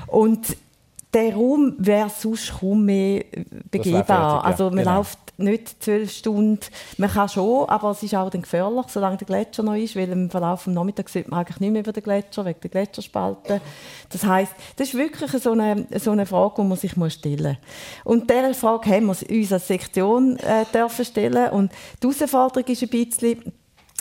[0.09, 0.57] Und
[1.14, 3.25] der Raum wäre sonst kaum mehr
[3.71, 4.05] begehbar.
[4.05, 4.40] Fertig, ja.
[4.40, 4.97] Also man genau.
[4.99, 6.61] läuft nicht zwölf Stunden.
[6.99, 10.11] Man kann schon, aber es ist auch dann gefährlich, solange der Gletscher noch ist, weil
[10.11, 13.61] im Verlauf des Nachmittags sieht man eigentlich nicht mehr über den Gletscher, wegen der Gletscherspalten.
[14.11, 17.57] Das heißt, das ist wirklich so eine, so eine Frage, die man sich stellen muss.
[18.05, 21.51] Und diese Frage haben wir uns als Sektion äh, dürfen stellen.
[21.51, 23.53] Und die Herausforderung ist ein bisschen,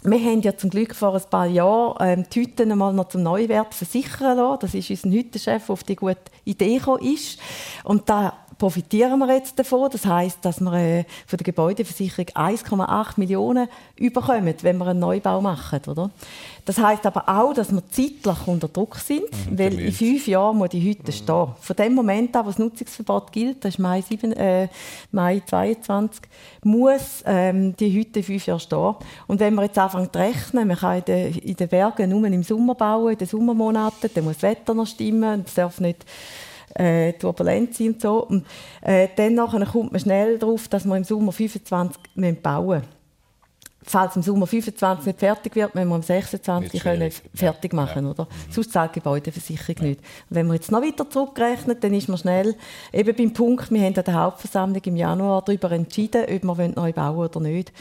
[0.03, 3.23] wir haben ja zum Glück vor ein paar Jahren ähm, die Hütten einmal noch zum
[3.23, 4.59] Neuwert versichern lassen.
[4.61, 7.39] Das ist unser Hüttenchef, der auf die gute Idee gekommen ist.
[7.83, 9.89] Und da profitieren wir jetzt davon.
[9.91, 15.41] Das heißt, dass wir äh, von der Gebäudeversicherung 1,8 Millionen überkommen, wenn wir einen Neubau
[15.41, 16.09] machen, oder?
[16.65, 20.57] Das heißt aber auch, dass wir zeitlich unter Druck sind, mhm, weil in fünf Jahren
[20.57, 21.15] muss die Hütte mhm.
[21.15, 21.47] stehen.
[21.59, 24.67] Von dem Moment an, wo das Nutzungsverbot gilt, das ist Mai, 7, äh,
[25.11, 26.23] Mai 22,
[26.63, 28.95] muss ähm, die Hütte fünf Jahren stehen.
[29.27, 32.25] Und wenn wir jetzt anfangen zu rechnen, man kann in den, in den Bergen nur
[32.25, 36.05] im Sommer bauen, in den Sommermonaten, dann muss das Wetter noch stimmen, es darf nicht
[36.75, 38.25] äh, turbulent sind und so.
[38.25, 38.45] Und
[38.81, 42.01] äh, dann nachher kommt man schnell darauf, dass wir im Sommer 25
[42.41, 42.96] bauen müssen
[43.87, 48.11] falls im Sommer 25 nicht fertig wird, müssen wir am 26 können fertig machen, ja.
[48.11, 48.23] oder?
[48.23, 48.51] Mhm.
[48.51, 49.83] Sonst zahlt die Gebäudeversicherung ja.
[49.89, 49.99] nicht.
[50.29, 52.55] Und wenn man jetzt noch weiter zurückrechnet, dann ist man schnell
[52.93, 56.93] eben beim Punkt, wir haben an der Hauptversammlung im Januar darüber entschieden, ob wir neu
[56.93, 57.71] bauen oder nicht.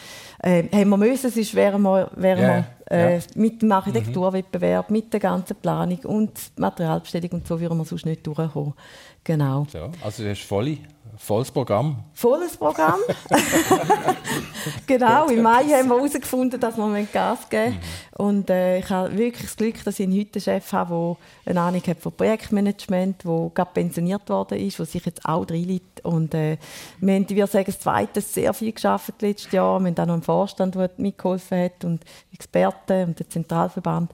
[0.42, 2.64] Äh, haben wir müssen, sonst wären wir, wären yeah.
[2.88, 7.84] wir äh, mit dem Architekturwettbewerb, mit der ganzen Planung und Materialbestellung und so würden wir
[7.84, 8.74] sonst nicht durchkommen.
[9.26, 9.66] Genau.
[9.72, 10.78] So, also du hast volle
[11.18, 12.04] Volles Programm.
[12.12, 13.00] Volles Programm.
[14.86, 17.80] genau, im Mai haben wir herausgefunden, dass wir Gas geben müssen.
[18.18, 18.26] Mhm.
[18.26, 21.60] Und äh, ich habe wirklich das Glück, dass ich heute einen Chef habe, der eine
[21.62, 26.04] Ahnung hat von Projektmanagement, der gerade pensioniert worden ist, der sich jetzt auch reinliegt.
[26.04, 26.58] Und äh,
[27.00, 29.80] wir haben, wir sagen, das Zweite sehr viel geschafft letztes Jahr.
[29.80, 34.12] Wir haben auch noch einen Vorstand, der mitgeholfen hat und Experten und den Zentralverband.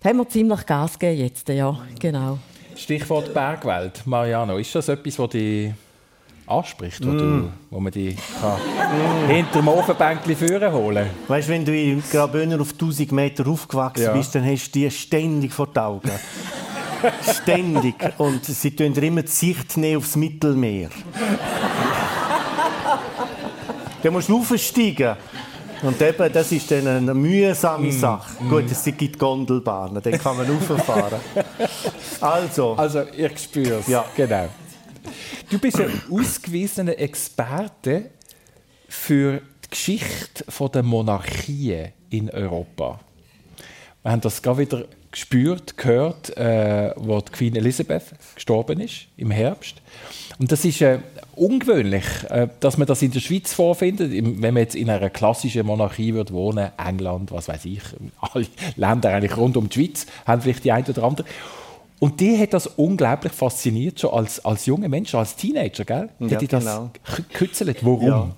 [0.00, 2.38] Da haben wir ziemlich Gas gegeben jetzt, ja, genau.
[2.76, 4.02] Stichwort Bergwelt.
[4.06, 5.72] Mariano, ist das etwas, was die
[6.46, 7.18] anspricht, wo, mm.
[7.18, 9.28] du, wo man die mm.
[9.28, 14.04] hinter dem Ofenbänkchen führen holen Weißt du, wenn du in Graubünden auf 1000 Meter aufgewachsen
[14.04, 14.12] ja.
[14.12, 16.10] bist, dann hast du die ständig vor den Augen.
[17.34, 17.94] ständig.
[18.18, 20.90] Und sie tun dir immer die Sicht aufs Mittelmeer.
[24.02, 25.16] dann musst du aufsteigen.
[25.84, 27.92] Und eben, das ist dann eine mühsame mm.
[27.92, 28.42] Sache.
[28.42, 28.48] Mm.
[28.48, 31.20] Gut, es gibt Gondelbahnen, dann kann man rauffahren.
[32.20, 32.72] Also.
[32.72, 33.86] Also, ich spüre es.
[33.86, 34.04] Ja.
[34.16, 34.48] Genau.
[35.50, 38.10] Du bist ein ausgewiesener Experte
[38.88, 43.00] für die Geschichte der Monarchie in Europa.
[44.02, 49.30] Wir haben das gerade wieder gespürt, gehört, äh, wo die Queen Elizabeth gestorben ist im
[49.30, 49.76] Herbst.
[50.38, 50.98] Und das ist äh,
[51.36, 54.12] ungewöhnlich, äh, dass man das in der Schweiz vorfindet.
[54.12, 57.82] Wenn man jetzt in einer klassischen Monarchie würde wohnen, England, was weiß ich,
[58.20, 61.26] alle Länder eigentlich rund um die Schweiz haben vielleicht die eine oder andere.
[62.00, 66.08] Und die hat das unglaublich fasziniert, schon als, als junger Mensch, als Teenager, gell?
[66.18, 66.90] Die ja, hat das genau.
[67.16, 67.84] gekützelt.
[67.84, 68.06] Warum?
[68.06, 68.30] Ja.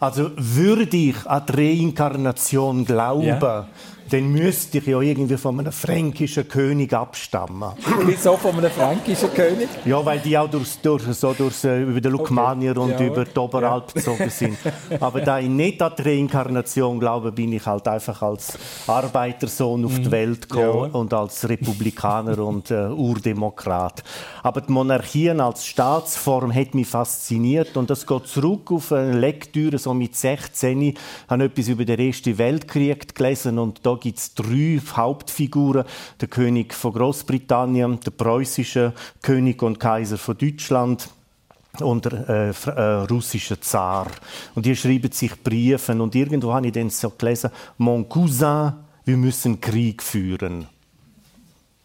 [0.00, 3.68] Also würde ich an die Reinkarnation glauben, ja
[4.10, 7.72] dann müsste ich ja irgendwie von einem fränkischen König abstammen.
[8.04, 9.68] Wieso von einem fränkischen König?
[9.84, 12.80] Ja, weil die auch durch, durch, so durch, äh, über den Lukmanier okay.
[12.80, 13.06] und ja.
[13.06, 13.92] über die Oberalp ja.
[13.94, 14.58] gezogen sind.
[15.00, 19.94] Aber da ich nicht an die Reinkarnation glaube, bin ich halt einfach als Arbeitersohn auf
[19.96, 20.10] die mhm.
[20.10, 20.98] Welt gekommen ja.
[20.98, 24.02] und als Republikaner und äh, Urdemokrat.
[24.42, 29.78] Aber die Monarchien als Staatsform hat mich fasziniert und das geht zurück auf eine Lektüre
[29.78, 30.82] so mit 16.
[30.82, 35.84] Ich habe etwas über den Ersten Weltkrieg gelesen und da gibt es drei Hauptfiguren.
[36.20, 41.08] Der König von Großbritannien, der preußische König und Kaiser von Deutschland
[41.80, 44.06] und der äh, äh, russische Zar.
[44.54, 48.72] Und die schreiben sich Briefe und irgendwo habe ich dann so gelesen, Mon Cousin,
[49.04, 50.66] wir müssen Krieg führen.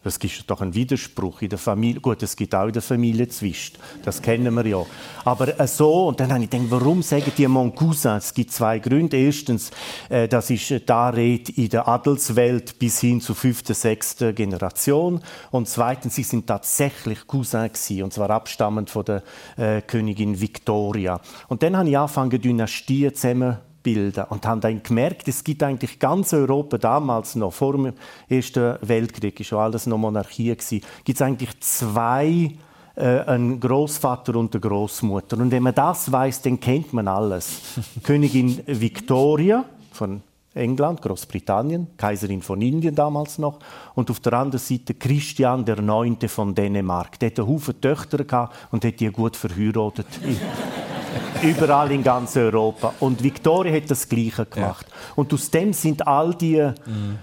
[0.04, 2.00] Das gibt doch einen Widerspruch in der Familie.
[2.00, 3.78] Gut, es gibt auch in der Familie Zwist.
[4.04, 4.84] Das kennen wir ja.
[5.24, 8.18] Aber äh, so, und dann habe ich gedacht, warum sagen die Mon Cousin?
[8.18, 9.16] Es gibt zwei Gründe.
[9.16, 9.70] Erstens,
[10.10, 15.20] äh, das ist äh, da Rede in der Adelswelt bis hin zur fünften, sechsten Generation.
[15.50, 19.22] Und zweitens, sie sind tatsächlich Cousin gewesen, und zwar abstammend von der
[19.56, 21.18] äh, Königin Victoria.
[21.48, 26.00] Und dann habe ich angefangen, Dynastien zusammen bilden und haben dann gemerkt, es gibt eigentlich
[26.00, 27.92] ganz Europa damals noch vor dem
[28.28, 32.50] Ersten Weltkrieg, ist schon alles noch Monarchie gewesen, gibt es eigentlich zwei
[32.96, 37.60] äh, ein Großvater und eine Großmutter und wenn man das weiß, dann kennt man alles.
[38.02, 40.22] Königin Victoria von
[40.54, 43.58] England, Großbritannien, Kaiserin von Indien damals noch,
[43.94, 47.18] und auf der anderen Seite Christian der Neunte von Dänemark.
[47.18, 50.06] Der hatte einen Haufen Töchter und hat die gut verheiratet.
[51.44, 52.94] Überall in ganz Europa.
[53.00, 54.86] Und Victoria hat das Gleiche gemacht.
[54.88, 55.12] Ja.
[55.16, 57.18] Und aus dem sind all die mhm.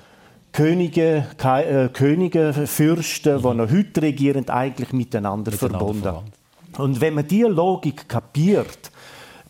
[0.51, 3.41] Könige, äh, Könige, Fürsten, mhm.
[3.41, 6.01] die noch heute regieren, eigentlich miteinander, miteinander verbunden.
[6.03, 6.31] Verwandt.
[6.77, 8.91] Und wenn man diese Logik kapiert,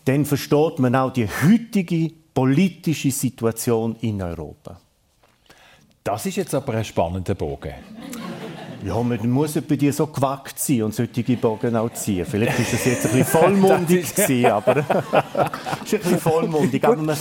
[0.04, 4.80] dann versteht man auch die heutige politische Situation in Europa.
[6.02, 7.74] Das ist jetzt aber ein spannender Bogen.
[8.84, 12.26] Ja, man muss bei dir so gewackt sein und solche Bogen auch ziehen.
[12.28, 14.76] Vielleicht ist das jetzt ein bisschen vollmundig gewesen, aber
[15.84, 17.16] es ist ein bisschen vollmundig, aber man,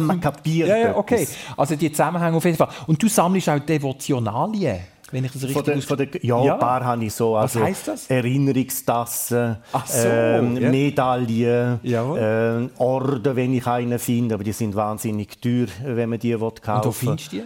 [0.00, 1.26] man kapiert Ja, ja, okay.
[1.56, 2.68] Also die Zusammenhänge auf jeden Fall.
[2.86, 4.80] Und du sammelst auch Devotionalien
[5.14, 7.36] wenn ich das richtig von der, von der, ja, ja, ein paar habe ich so.
[7.36, 8.10] Also Was heisst das?
[8.10, 10.70] Erinnerungstassen, so, ähm, ja.
[10.70, 14.34] Medaillen, äh, Orden, wenn ich einen finde.
[14.34, 16.74] Aber die sind wahnsinnig teuer, wenn man die kaufen will.
[16.74, 17.36] Und wo findest du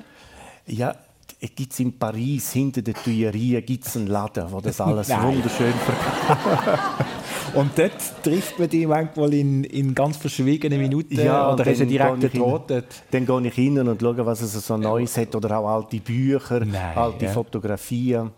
[0.67, 0.77] die?
[0.77, 0.95] Ja,
[1.41, 7.05] gibt es in Paris hinter der Tuilerie gibt's einen Laden, wo das alles wunderschön verkauft.
[7.55, 11.87] Und dort trifft man die manchmal in, in ganz verschwiegenen Minuten ja, oder hast du
[11.87, 12.87] direkt getrotet?
[13.11, 16.61] Dann gehe ich hin und schaue, was es so Neues hat oder auch alte Bücher,
[16.61, 17.33] Nein, alte ja.
[17.33, 18.31] Fotografien.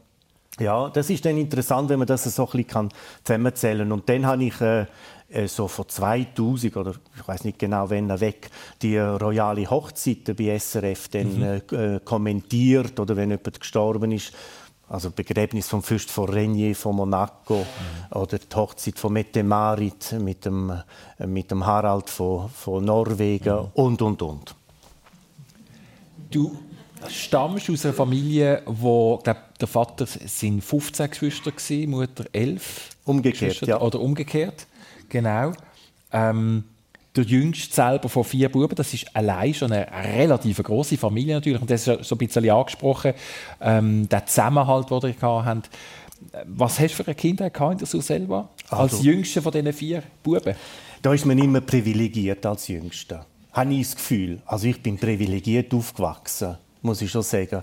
[0.58, 2.90] Ja, das ist dann interessant, wenn man das so ein bisschen
[3.24, 3.92] zusammenzählen kann.
[3.92, 4.86] Und dann habe ich äh, äh
[5.46, 8.50] so vor 2000 oder ich weiß nicht genau wann weg
[8.82, 11.42] die royale Hochzeiten bei SRF dann mhm.
[11.42, 14.32] äh, äh, kommentiert oder wenn jemand gestorben ist
[14.90, 18.18] also Begräbnis vom Fürst von Renier von Monaco mhm.
[18.18, 20.70] oder die Hochzeit von Mette Marit mit dem,
[21.18, 23.68] äh, mit dem Harald von, von Norwegen mhm.
[23.74, 24.54] und und und.
[26.28, 26.58] Du
[27.08, 32.90] stammst aus einer Familie, wo glaub, der Vater sind 15 Geschwister war, Mutter 11.
[33.04, 33.80] Umgekehrt, ja.
[33.80, 34.66] Oder umgekehrt,
[35.10, 35.52] genau.
[36.12, 36.64] Ähm,
[37.16, 41.60] der jüngste selber von vier Buben, das ist allein schon eine relativ große Familie natürlich.
[41.60, 43.14] Und das ist so ein bisschen angesprochen,
[43.60, 45.70] ähm, der Zusammenhalt, den ihr habt.
[46.46, 48.50] Was hast du für Kindheit gehabt in selber?
[48.68, 50.54] Als also, jüngster von diesen vier Buben?
[51.02, 53.26] Da ist man immer privilegiert als Jüngster.
[53.52, 54.40] Habe ich das Gefühl.
[54.46, 57.62] Also ich bin privilegiert aufgewachsen muss ich schon sagen.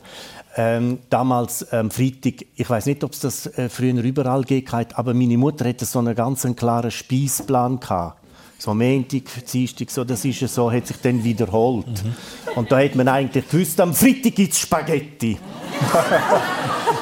[0.56, 4.98] Ähm, damals ähm, Freitag, ich weiß nicht, ob es das äh, früher überall gegeben hat,
[4.98, 8.20] aber meine Mutter hatte so einen ganz klaren Speisplan gehabt.
[8.60, 12.04] So Montag, Dienstag, so, das ist so, hat sich dann wiederholt.
[12.04, 12.16] Mhm.
[12.56, 15.38] Und da hat man eigentlich gewusst, am Freitag gibt es Spaghetti.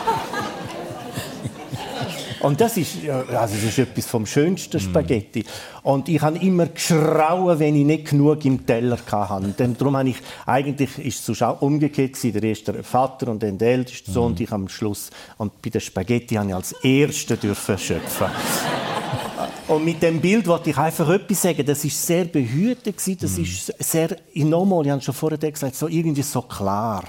[2.45, 5.41] Und das ist, also das ist etwas vom schönsten Spaghetti.
[5.41, 5.87] Mm.
[5.87, 9.47] Und ich habe immer geschrauen, wenn ich nicht genug im Teller hatte.
[9.57, 12.33] Denn darum habe ich, eigentlich ist es umgekehrt gewesen.
[12.33, 14.27] Der erste Vater und dann der älteste Sohn mm.
[14.27, 15.09] und ich am Schluss.
[15.39, 18.27] Und bei den Spaghetti habe ich als Erster dürfen schöpfen.
[19.67, 21.65] Und mit dem Bild wollte ich einfach etwas sagen.
[21.65, 23.41] Das ist sehr behütet Das mm.
[23.41, 27.03] ist sehr, nochmal, ich habe schon vorher gesagt, so irgendwie so klar.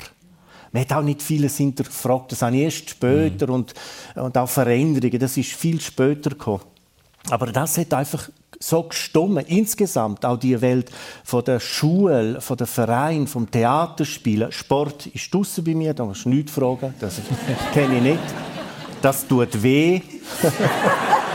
[0.76, 2.32] Man hat auch nicht vieles hinterfragt.
[2.32, 3.54] Das habe ich erst später mhm.
[3.54, 3.74] und,
[4.14, 5.18] und auch Veränderungen.
[5.18, 6.64] Das ist viel später gekommen.
[7.30, 8.28] Aber das hat einfach
[8.60, 9.46] so gestummen.
[9.46, 10.90] Insgesamt auch die Welt
[11.24, 14.52] von der Schule, von der Verein, vom Theaterspielen.
[14.52, 16.92] Sport ist draussen bei mir, da musst du nichts fragen.
[17.00, 17.22] Das
[17.72, 18.20] kenne ich nicht.
[19.00, 20.02] Das tut weh.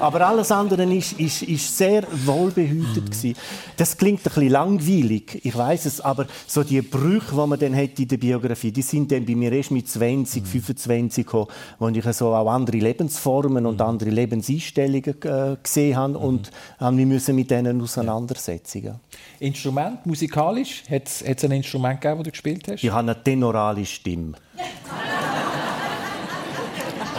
[0.00, 3.34] Aber alles andere ist, ist, ist sehr wohlbehütet mhm.
[3.76, 7.76] Das klingt ein bisschen langweilig, ich weiß es, aber so die Brüche, die man dann
[7.76, 10.46] hat in der Biografie, die sind dann bei mir erst mit 20, mhm.
[10.46, 13.86] 25 gekommen, wo ich so auch andere Lebensformen und mhm.
[13.86, 16.16] andere Lebenseinstellungen äh, gesehen habe mhm.
[16.16, 18.84] und haben wir müssen mit denen auseinandersetzen.
[18.84, 19.00] Ja.
[19.40, 22.84] Instrument, musikalisch, hat es ein Instrument gegeben, das du gespielt hast?
[22.84, 24.32] Ich habe eine tenorale Stimme.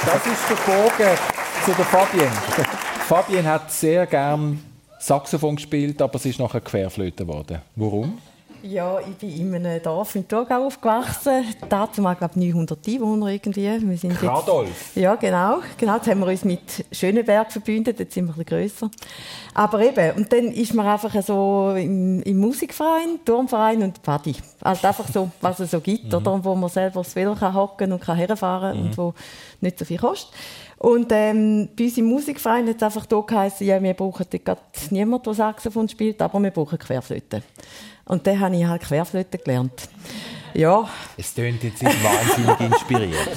[0.06, 1.18] Das ist der Bogen
[1.66, 2.32] zu der Fabienne.
[3.08, 4.60] Fabienne hat sehr gern
[5.00, 7.62] Saxophon gespielt, aber sie ist nachher Querflöte geworden.
[7.76, 8.18] Warum?
[8.66, 11.44] Ja, ich bin in einem Dorf in Thurgau aufgewachsen.
[11.68, 13.64] Dazu mal, glaube ich, 900 Einwohner irgendwie.
[13.66, 14.96] Wir sind Radolf?
[14.96, 15.60] ja, genau.
[15.78, 15.96] genau.
[15.96, 18.92] Jetzt haben wir uns mit Schönenberg verbündet, jetzt sind wir ein bisschen grösser.
[19.54, 24.36] Aber eben, und dann ist man einfach so im, im Musikverein, Turmverein und Paddy.
[24.62, 26.14] Also einfach so, was es so gibt, mhm.
[26.14, 26.42] oder?
[26.46, 28.86] Wo man selber aufs Velo kann hocken und kann herfahren mhm.
[28.86, 29.14] und wo
[29.60, 30.34] nicht so viel kostet.
[30.78, 34.92] Und ähm, bei uns im Musikverein hat es einfach hier geheißen, ja, wir brauchen dort
[34.92, 37.44] niemanden, der Saxophon spielt, aber wir brauchen Querflöte.
[38.06, 39.90] Und dann habe ich halt Querflöte gelernt.
[40.54, 40.88] Ja.
[41.18, 43.30] Es tönt jetzt nicht wahnsinnig inspiriert.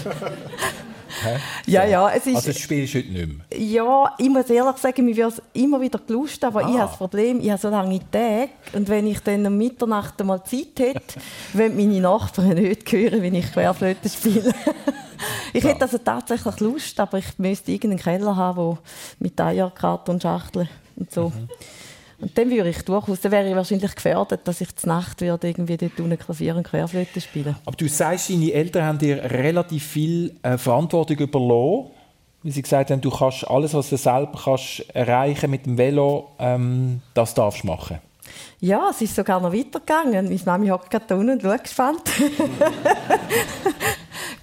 [1.22, 1.31] So.
[1.66, 2.37] Ja, ja, es ist...
[2.37, 3.59] Also das spielst du heute nicht mehr?
[3.59, 6.68] Ja, ich muss ehrlich sagen, mir wird es immer wieder gelust, aber ah.
[6.68, 10.22] ich habe das Problem, ich habe so lange Tage und wenn ich dann um Mitternacht
[10.24, 11.20] mal Zeit hätte,
[11.55, 14.52] wollen meine Nachbarn nicht hören, wenn ich Querflöte spiele.
[15.52, 15.70] ich ja.
[15.70, 18.79] hätte also tatsächlich Lust, aber ich müsste irgendeinen Keller haben, wo
[19.18, 21.31] mit Eierkarten und Schachteln und so...
[21.31, 21.48] Mhm
[22.18, 25.48] und dann würde ich durchaus, dann wäre ich wahrscheinlich gefährdet, dass ich zur Nacht würde
[25.48, 27.57] irgendwie dort unten Klavier und Querflöte spielen.
[27.64, 31.90] Aber du sagst, deine Eltern haben dir relativ viel äh, Verantwortung überlassen.
[32.42, 36.29] Wie sie gesagt haben, du kannst alles, was du selber kannst erreichen mit dem Velo,
[36.38, 37.98] ähm, das darfst du machen.
[38.61, 40.29] Ja, es ist sogar noch weitergegangen.
[40.29, 42.02] Meine Mami hockt gerade unten und schaut gespannt.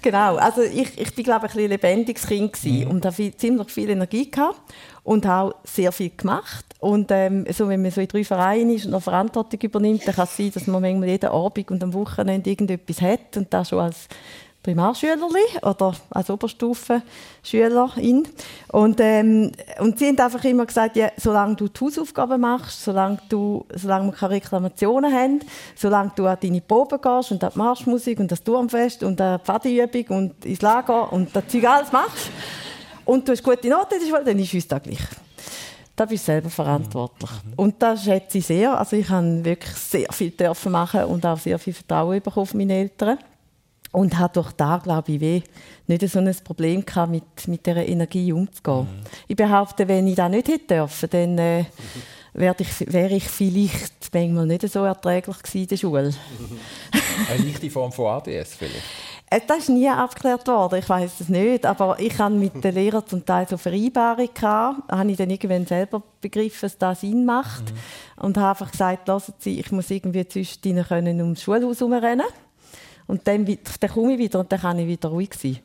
[0.04, 2.88] genau, also ich, ich bin glaube ich ein lebendiges Kind mhm.
[2.88, 4.60] und habe ziemlich viel Energie gehabt
[5.02, 6.64] und auch sehr viel gemacht.
[6.78, 10.14] Und ähm, so, wenn man so in drei Vereinen ist und noch Verantwortung übernimmt, dann
[10.14, 13.70] kann es sein, dass man manchmal jeden Abend und am Wochenende irgendetwas hat und das
[13.70, 14.06] schon als
[14.64, 18.26] Primarschülerli oder als Oberstufenschülerin.
[18.72, 23.18] Und, ähm, und sie haben einfach immer gesagt, ja, solange du die Hausaufgaben machst, solange,
[23.28, 25.40] du, solange wir keine Reklamationen haben,
[25.76, 29.38] solange du an deine Proben gehst und an die Marschmusik und das Turmfest und an
[29.38, 32.30] die Pfadeübung und ins Lager und das Zeug alles machst
[33.04, 34.98] und du hast gute Noten, dann ist uns das gleich.
[35.94, 37.30] Da bist du selber verantwortlich.
[37.30, 37.52] Mhm.
[37.56, 38.76] Und das schätze ich sehr.
[38.76, 42.58] Also ich habe wirklich sehr viel dürfen machen und auch sehr viel Vertrauen bekommen von
[42.58, 43.18] meinen Eltern.
[43.94, 45.42] Und habe durch da, glaube ich, weh,
[45.86, 48.80] nicht so ein Problem gehabt, mit, mit dieser Energie umzugehen.
[48.80, 49.04] Mhm.
[49.28, 51.64] Ich behaupte, wenn ich das nicht hätte dürfen, dann äh,
[52.32, 56.10] wäre ich, wär ich vielleicht manchmal nicht so erträglich gewesen in der Schule.
[57.30, 58.82] Eine leichte Form von ADS vielleicht?
[59.30, 61.64] Äh, das ist nie abgeklärt worden, ich weiß es nicht.
[61.64, 64.30] Aber ich hatte mit den Lehrern zum Teil so Vereinbarungen.
[64.34, 67.72] Da habe ich dann irgendwann selber begriffen, dass das Sinn macht.
[67.72, 68.24] Mhm.
[68.24, 72.26] Und habe einfach gesagt, lassen Sie, ich muss irgendwie zwischen ihnen ums Schulhaus herumrennen.
[73.06, 75.58] Und dann, dann komme ich wieder und dann kann ich wieder ruhig sein.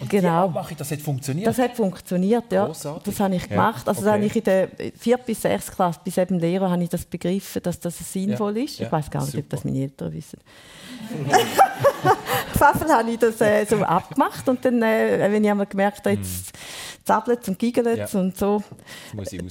[0.00, 0.48] Und genau.
[0.48, 1.46] Mache das hat funktioniert?
[1.46, 2.66] Das hat funktioniert, ja.
[2.66, 3.02] Großartig.
[3.04, 3.86] Das habe ich gemacht.
[3.86, 4.10] Ja, also okay.
[4.10, 4.68] habe ich in der
[4.98, 5.16] 4.
[5.18, 5.70] bis 6.
[5.70, 8.64] Klasse, bis eben Lehrer, habe ich das begriffen, dass das sinnvoll ja.
[8.64, 8.80] ist.
[8.80, 9.44] Ich weiß gar nicht, Super.
[9.44, 10.38] ob das meine Eltern wissen.
[12.52, 16.16] Pfaffen habe ich das äh, so abgemacht und dann, äh, wenn ich einmal gemerkt habe,
[16.16, 17.04] jetzt mm.
[17.04, 18.20] zappelt und giggelt ja.
[18.20, 18.62] und so,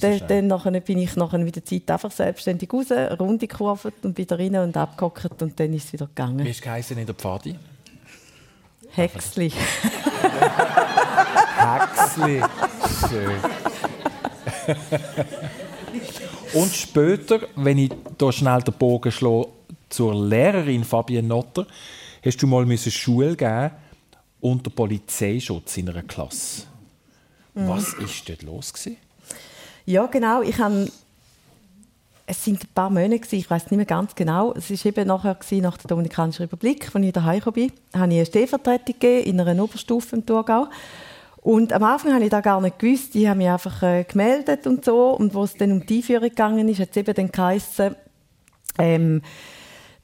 [0.00, 4.16] dann, dann nachher bin ich nachher mit der Zeit einfach selbstständig raus, Runde gekurvt und
[4.16, 6.44] wieder rein und abgehockt und dann ist es wieder gegangen.
[6.44, 7.56] Wie ist es in der Pfadi?
[8.90, 9.52] Hexli.
[11.58, 12.42] Hexli.
[13.08, 13.32] Schön.
[16.54, 19.48] Und später, wenn ich hier schnell den Bogen schlage
[19.94, 21.66] zur Lehrerin Fabienne Notter,
[22.24, 23.70] hast du mal Schule geben
[24.40, 26.64] unter Polizeischutz in einer Klasse.
[27.54, 27.68] Mhm.
[27.68, 28.72] Was war dort los?
[28.72, 28.96] Gewesen?
[29.86, 30.42] Ja, genau.
[30.42, 30.88] Ich habe
[32.26, 34.54] es sind ein paar Monate, ich weiß nicht mehr ganz genau.
[34.54, 38.26] Es war eben nachher nach der Dominikanischen Republik, als ich daheim bin, habe ich eine
[38.26, 40.68] Stehvertretung gegeben in einer Oberstufe im Thurgau.
[41.42, 43.14] Und am Anfang habe ich da gar nicht gewusst.
[43.14, 45.10] Ich habe mich einfach äh, gemeldet und so.
[45.10, 47.94] Und wo es dann um die Einführung gegangen ist, hat es eben dann geheißen,
[48.78, 49.20] ähm,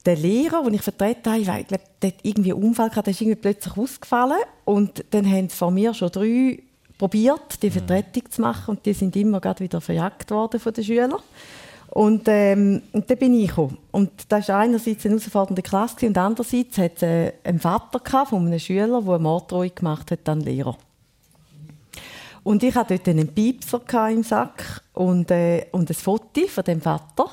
[0.05, 3.11] der Lehrer, den ich vertreten habe, ich glaube, der hat irgendwie einen Unfall gehabt, der
[3.11, 4.39] ist irgendwie plötzlich ausgefallen.
[4.65, 6.59] Und dann haben von mir schon drei
[6.97, 7.73] probiert, die mhm.
[7.73, 8.71] Vertretung zu machen.
[8.71, 11.21] Und die sind immer wieder verjagt worden von den Schülern.
[11.91, 13.77] Und, ähm, und dann bin ich gekommen.
[13.91, 18.47] Und das war einerseits eine herausfordernde Klasse und andererseits hat es äh, einen Vater von
[18.47, 20.77] einem Schüler, der eine Morddrohung gemacht hat an Lehrer.
[22.43, 26.79] Und ich hatte dort einen Piepser im Sack und, äh, und ein Foto von dem
[26.79, 27.29] Vater.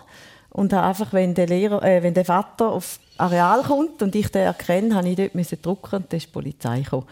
[0.58, 4.42] Und einfach, wenn der, Lehrer, äh, wenn der Vater aufs Areal kommt und ich den
[4.42, 7.06] erkenne, habe ich dort müssen drucken und dann ist die Polizei gekommen.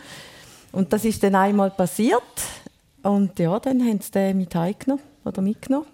[0.72, 2.22] Und das ist dann einmal passiert.
[3.04, 5.86] Und ja, dann haben sie den mit heimgenommen oder mitgenommen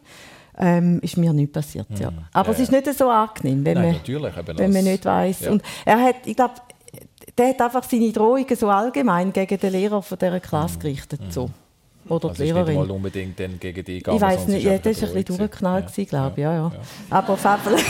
[0.56, 1.88] ähm, ist mir nicht passiert.
[1.98, 2.10] Ja.
[2.10, 2.24] Mhm.
[2.32, 5.40] Aber ja, es ist nicht so angenehm, wenn, Nein, man, wenn man nicht weiß.
[5.40, 5.50] Ja.
[5.50, 6.54] Und er hat, ich glaube,
[7.36, 10.80] der hat einfach seine Drohungen so allgemein gegen den Lehrer von dieser Klasse mhm.
[10.80, 11.20] gerichtet.
[11.20, 11.30] Mhm.
[11.30, 11.50] So.
[12.08, 12.76] Oder also die Lehrerin.
[12.78, 15.96] Nicht mal unbedingt dann gegen die Ich weiß nicht, ja, das war ein bisschen durchgeknallt,
[15.96, 16.04] ja.
[16.04, 16.42] glaube ich.
[16.42, 16.72] Ja, ja.
[17.10, 17.76] Aber Fabel.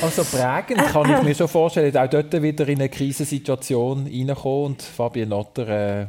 [0.00, 4.82] Also prägend kann ich mir schon vorstellen, auch dort wieder in eine Krisensituation reinkommen und
[4.82, 6.06] Fabian Notter äh,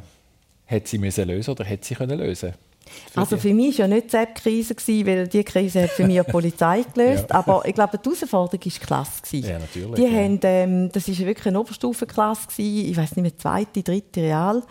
[0.67, 2.53] hat sie müssen lösen oder hätte sie können lösen
[3.15, 4.75] also für mich war ja nicht die Krise,
[5.05, 7.27] weil die Krise hat für mich die Polizei gelöst.
[7.29, 7.35] ja.
[7.35, 9.37] Aber ich glaube, die Herausforderung war klasse.
[9.37, 9.93] Ja, natürlich.
[9.93, 10.09] Die ja.
[10.09, 14.63] haben, ähm, das war wirklich eine Oberstufenklasse, ich weiß nicht mehr, zweite, dritte Real.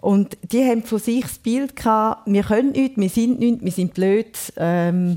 [0.00, 3.72] Und die haben von sich das Bild gehabt, wir können nichts, wir sind nichts, wir
[3.72, 4.36] sind blöd.
[4.56, 5.16] Ähm,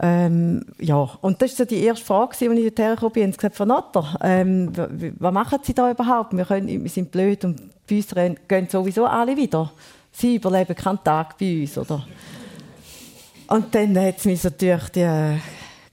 [0.00, 3.32] Ähm, ja, und das war so die erste Frage, als ich dorthin gekommen bin.
[3.32, 4.70] Sie gesagt, Frau Notter, ähm,
[5.18, 6.36] was machen Sie da überhaupt?
[6.36, 8.14] Wir, können, wir sind blöd und bei uns
[8.46, 9.72] gehen sowieso alle wieder
[10.18, 12.04] sie überleben keinen Tag bei uns, oder?
[13.48, 15.38] Und dann hat es mich natürlich die,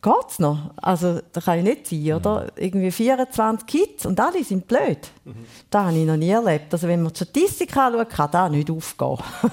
[0.06, 0.72] äh, geht's noch?
[0.78, 2.44] Also, das kann ja nicht sein, oder?
[2.44, 2.50] Mhm.
[2.64, 5.00] Irgendwie 24 Kids und alle sind blöd.
[5.24, 5.46] Mhm.
[5.70, 6.74] Das habe ich noch nie erlebt.
[6.74, 9.18] Also, wenn man die Statistik anschaut, kann das nicht aufgehen.
[9.42, 9.50] Mhm.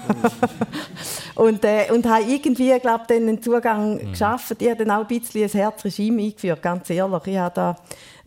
[1.43, 4.11] und, äh, und habe irgendwie, glaube ich, einen Zugang mhm.
[4.11, 4.57] geschaffen.
[4.61, 7.27] Ich habe dann auch ein bisschen ein Herzregime eingeführt, ganz ehrlich.
[7.27, 7.77] Ich habe da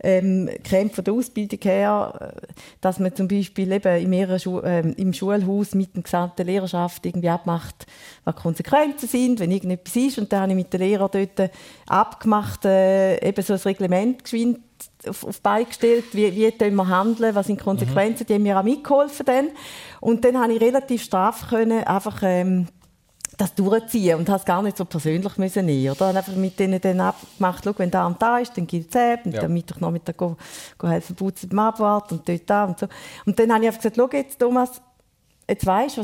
[0.06, 4.88] ähm, kennt von der Ausbildung her, äh, dass man zum Beispiel eben in Schu äh,
[4.92, 7.86] im Schulhaus mit der gesamten Lehrerschaft irgendwie abmacht,
[8.24, 10.18] was Konsequenzen sind, wenn irgendetwas ist.
[10.18, 11.50] Und dann habe ich mit den Lehrern dort
[11.88, 14.60] abgemacht, äh, eben so ein Reglement geschwind
[15.08, 18.26] auf, auf beigestellt, wie, wie wir handeln, was sind Konsequenzen, mhm.
[18.26, 19.48] die haben mir auch mitgeholfen dann.
[20.00, 22.68] Und dann habe ich relativ straff können, einfach ähm,
[23.36, 26.10] das durchziehen und hast gar nicht so persönlich müssen nehmen, oder?
[26.10, 29.18] Und einfach mit denen dann abgemacht, schau, wenn da und da ist, dann gilt es
[29.24, 29.42] und ja.
[29.42, 30.36] dann Mittwochnachmittag go,
[30.78, 32.86] go helfen putzen beim Abwart und dort da und so.
[33.26, 34.80] Und dann habe ich einfach gesagt, schau jetzt, Thomas,
[35.48, 36.00] jetzt weisst du,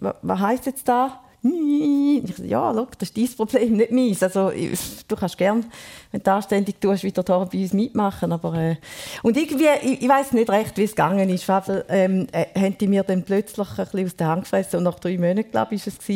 [0.00, 1.20] was, was heisst jetzt da?
[1.44, 4.22] Ich so, ja, schau, das ist dein Problem, nicht meins.
[4.22, 5.64] Also, du kannst gerne,
[6.12, 8.30] wenn du anständig tust, wieder da bei uns mitmachen.
[8.30, 8.76] Aber, äh,
[9.24, 11.48] und irgendwie, ich, ich weiß nicht recht, wie es gegangen ist.
[11.48, 14.84] Weil, ähm, äh, haben die mir dann plötzlich ein bisschen aus der Hand gefressen und
[14.84, 16.06] nach drei Monaten, glaube ich, ist es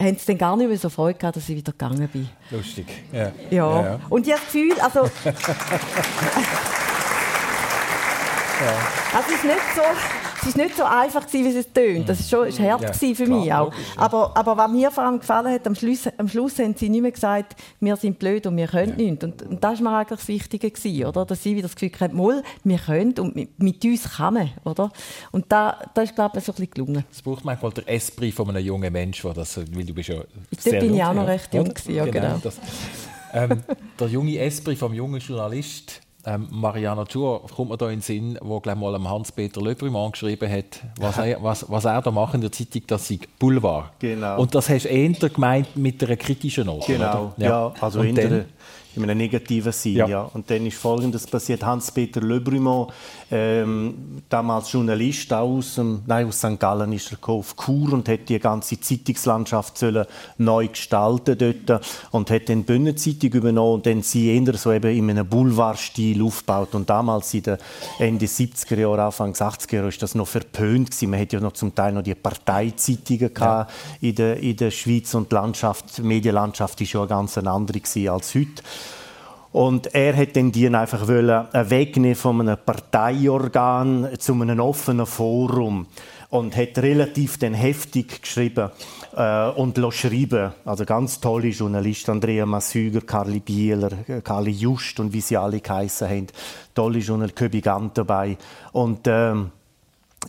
[0.00, 2.28] haben sie dann gar nicht mehr so Freude gehabt, dass ich wieder gegangen bin.
[2.50, 2.86] Lustig.
[3.12, 3.18] Ja.
[3.18, 3.32] Ja.
[3.50, 4.00] ja, ja.
[4.08, 5.04] Und ich habe das Gefühl, also.
[5.24, 5.32] ja.
[9.12, 9.82] Also es ist nicht so,
[10.46, 12.08] es war nicht so einfach, wie es tönt.
[12.08, 13.72] Das war schon hart ja, für mich klar, auch.
[13.96, 17.02] Aber, aber was mir vor allem gefallen hat, am Schluss, am Schluss haben sie nicht
[17.02, 19.10] mehr gesagt, wir sind blöd und wir können ja.
[19.10, 19.24] nichts.
[19.24, 21.24] Und, und das war mir eigentlich das Wichtige, gewesen, oder?
[21.24, 24.50] dass sie wieder das Gefühl hatten, wir können und mit, mit, uns kann man.
[24.64, 24.90] Oder?
[25.30, 27.04] Und da, das ist, glaube ich, so ein bisschen gelungen.
[27.10, 30.22] Es braucht manchmal der Esprit von einem jungen Menschen, das, weil du bist ja
[30.58, 31.64] sehr Da bin ich auch noch recht jung.
[31.64, 32.20] Gewesen, ja, genau.
[32.20, 32.40] genau.
[32.42, 32.58] Das,
[33.32, 33.62] ähm,
[33.98, 38.38] der junge Esprit vom jungen Journalist ähm, Mariana Tschur kommt mir da in den Sinn,
[38.42, 42.42] wo gleich mal Hans-Peter Löbrümann geschrieben hat, was er, was, was er da macht in
[42.42, 43.92] der Zeitung, das sei Boulevard.
[43.98, 44.40] Genau.
[44.40, 47.48] Und das hast du eher gemeint mit einer kritischen Note, Genau, ja.
[47.48, 47.72] ja.
[47.80, 48.02] also
[48.96, 50.08] in einem negativen Sinn, ja.
[50.08, 50.22] ja.
[50.22, 52.88] Und dann ist Folgendes passiert, Hans-Peter Löbrümann
[53.30, 56.58] ähm, damals Journalist aus, dem, nein, aus St.
[56.58, 60.06] Gallen ist er auf Kur und hat die ganze Zeitungslandschaft sollen
[60.38, 64.96] neu gestalten dort und hat dann die Bühnenzeitung übernommen und dann sie eher so eben
[64.96, 67.58] in einem Boulevardstil aufgebaut und damals in den
[67.98, 71.10] Ende 70er Jahre, Anfang 80er Jahre ist das noch verpönt gewesen.
[71.10, 73.66] Man hat ja noch zum Teil noch die Parteizeitungen ja.
[74.00, 77.80] in, der, in der Schweiz und die Landschaft, die Medienlandschaft ist ja eine ganz andere
[78.10, 78.62] als heute.
[79.52, 85.06] Und er hat dann die einfach wollen, äh, wegnehmen von einem Parteiorgan zu einem offenen
[85.06, 85.86] Forum
[86.30, 88.70] und hat relativ dann heftig geschrieben
[89.16, 90.52] äh, und schreiben.
[90.64, 93.90] Also ganz tolle Journalisten, Andrea Massüger, Carli Bieler,
[94.22, 96.26] Carli Just und wie sie alle geheissen haben.
[96.72, 98.36] Tolle Journalisten, Köbi Gant dabei.
[98.72, 99.50] Und ähm,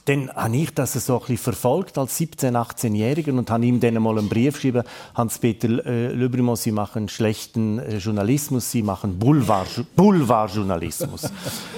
[0.06, 3.96] dann habe ich das so ein bisschen verfolgt als 17-, 18-Jähriger und habe ihm dann
[3.96, 4.84] mal einen Brief geschrieben,
[5.16, 11.30] Hans-Peter äh, Löbrimo, Sie machen schlechten äh, Journalismus, Sie machen Boulevardjournalismus.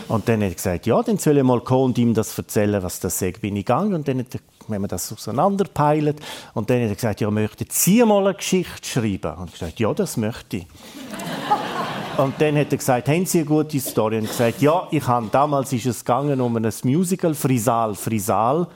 [0.08, 2.84] und dann hat er gesagt, ja, dann soll ich mal kommen und ihm das erzählen,
[2.84, 3.42] was das sagt.
[3.42, 6.20] Bin ich gegangen und dann hat er, wenn man das auseinanderpeilt,
[6.54, 9.38] und dann hat er gesagt, ja, möchten Sie mal eine Geschichte schreiben?
[9.38, 10.68] Und ich gesagt, ja, das möchte ich.
[12.16, 14.20] Und dann hat er gesagt, haben Sie eine gute Story?
[14.20, 18.68] Und gesagt, ja, ich habe, damals ist es gegangen um ein Musical, Frisal, Frisal,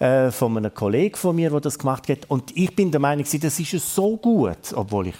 [0.00, 2.28] äh, von einem Kollegen von mir, der das gemacht hat.
[2.28, 5.14] Und ich bin der Meinung, das ist so gut, obwohl ich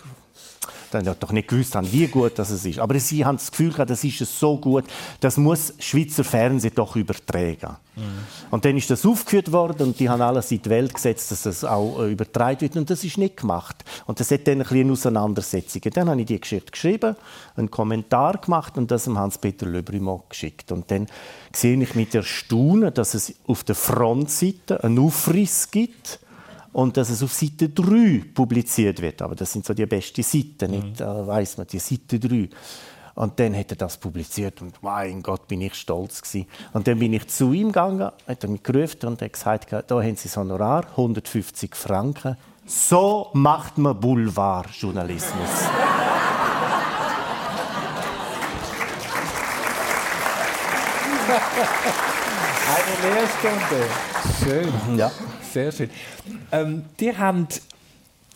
[0.91, 2.78] dann doch nicht gewusst haben, wie gut das ist.
[2.78, 4.84] Aber sie haben das Gefühl gehabt, das ist so gut,
[5.20, 7.76] das muss Schweizer Fernsehen doch übertragen.
[7.97, 8.03] Mhm.
[8.51, 11.43] Und dann ist das aufgeführt worden und die haben alles in die Welt gesetzt, dass
[11.43, 13.84] das auch äh, übertragen wird und das ist nicht gemacht.
[14.07, 15.82] Und das hat dann ein bisschen Auseinandersetzung.
[15.93, 17.16] Dann habe ich die Geschichte geschrieben,
[17.57, 20.72] einen Kommentar gemacht und das dem Hans-Peter Löbrimo geschickt.
[20.72, 21.07] Und dann
[21.53, 26.20] sehe ich mit Erstaunen, dass es auf der Frontseite einen Aufriss gibt
[26.73, 29.23] und dass es auf Seite 3 publiziert wird.
[29.23, 30.79] Aber das sind so die besten Seiten, mhm.
[30.79, 32.49] nicht, äh, weiß man, die Seite 3.
[33.16, 36.47] Und dann hat er das publiziert und mein Gott, bin ich stolz gewesen.
[36.73, 40.03] Und dann bin ich zu ihm gegangen, hat er mich gerufen und hat gesagt, da
[40.03, 42.37] haben Sie das Honorar, 150 Franken.
[42.66, 45.51] So macht man Boulevardjournalismus.
[52.71, 53.87] Eine Lehrstunde.
[54.43, 54.97] Schön.
[54.97, 55.11] Ja.
[55.53, 55.91] Sehr schön.
[56.53, 57.49] Ähm, die haben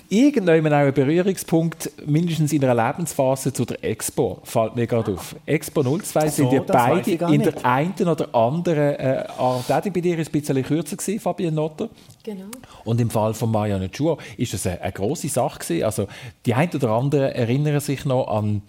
[0.09, 5.35] irgendwann auch einen Berührungspunkt, mindestens in einer Lebensphase zu der Expo, fällt mir gerade auf.
[5.47, 9.71] Expo 02 so, sind wir beide in der einen oder anderen äh, Art.
[9.71, 11.89] Auch bei dir war es ein bisschen kürzer, gewesen, Fabienne Notter.
[12.23, 12.47] Genau.
[12.85, 15.85] Und im Fall von Marianne Schur ist das eine, eine grosse Sache gewesen.
[15.85, 16.07] Also
[16.47, 18.63] die einen oder anderen erinnern sich noch an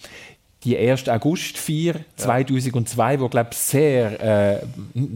[0.65, 1.07] die 1.
[1.07, 4.59] August-Feier 2002, wo glaube sehr, äh,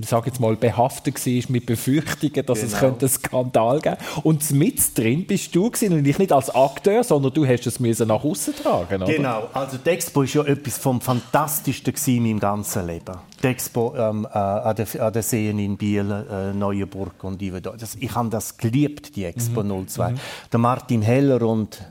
[0.05, 2.73] sag jetzt mal, behaftet war mit Befürchtungen, dass genau.
[2.73, 6.53] es könnte einen Skandal geben Und mit drin bist du gewesen, und ich nicht als
[6.53, 9.01] Akteur, sondern du hast es müssen nach außen tragen.
[9.01, 9.11] Oder?
[9.11, 13.17] Genau, also die Expo ist ja etwas vom Fantastischsten in meinem ganzen Leben.
[13.41, 17.41] Die Expo ähm, äh, an, den, an den Seen in Biel, äh, Neuenburg und
[17.79, 19.87] das, ich habe das geliebt, die Expo mhm.
[19.87, 20.11] 02.
[20.11, 20.15] Mhm.
[20.51, 21.81] Der Martin Heller und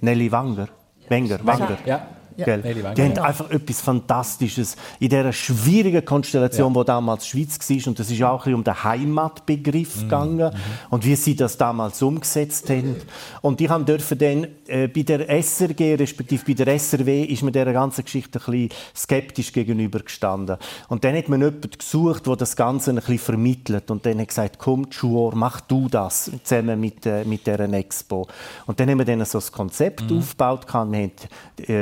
[0.00, 0.68] Nelly Wanger.
[1.08, 1.78] Wenger, Wanger.
[1.84, 2.06] Ja.
[2.46, 2.94] Ja.
[2.94, 6.74] Die haben einfach etwas Fantastisches in dieser schwierigen Konstellation, ja.
[6.74, 7.88] wo damals die Schweiz war.
[7.88, 10.00] Und das ist auch ein um den Heimatbegriff mhm.
[10.02, 10.60] gegangen mhm.
[10.90, 12.96] und wie sie das damals umgesetzt haben.
[13.40, 17.72] Und ich durfte dann äh, bei der SRG, respektive bei der SRW, ist mir dieser
[17.72, 20.56] ganzen Geschichte ein bisschen skeptisch gegenübergestanden.
[20.88, 23.90] Und dann hat man jemanden gesucht, der das Ganze ein bisschen vermittelt.
[23.90, 28.26] Und dann hat gesagt, komm, Schuor, mach du das zusammen mit, äh, mit dieser Expo.
[28.66, 30.18] Und dann haben wir dann so ein Konzept mhm.
[30.18, 30.66] aufgebaut.
[30.66, 31.10] Wir haben äh,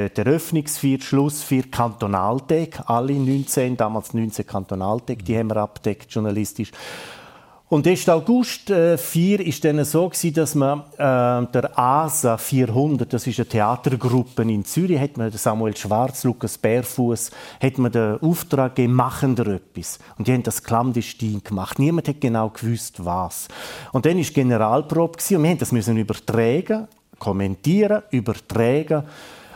[0.09, 6.73] den Eröffnungsfeier, Schlussfeier, Kantonaltag, alle 19, damals 19 Kantonaltag, die haben wir abdeckt journalistisch.
[7.69, 8.09] Und 1.
[8.09, 13.39] August äh, 4 ist dann so gewesen, dass man äh, der ASA 400, das ist
[13.39, 17.31] eine Theatergruppe in Zürich, hat man Samuel Schwarz, Lukas Bärfuß,
[17.63, 20.01] hat man den Auftrag gegeben, machen da etwas.
[20.19, 21.79] Und die haben das clandestin gemacht.
[21.79, 23.47] Niemand hat genau gewusst, was.
[23.93, 26.89] Und dann ist Generalprobe gewesen, und wir haben das müssen übertragen,
[27.21, 29.05] kommentieren, übertragen.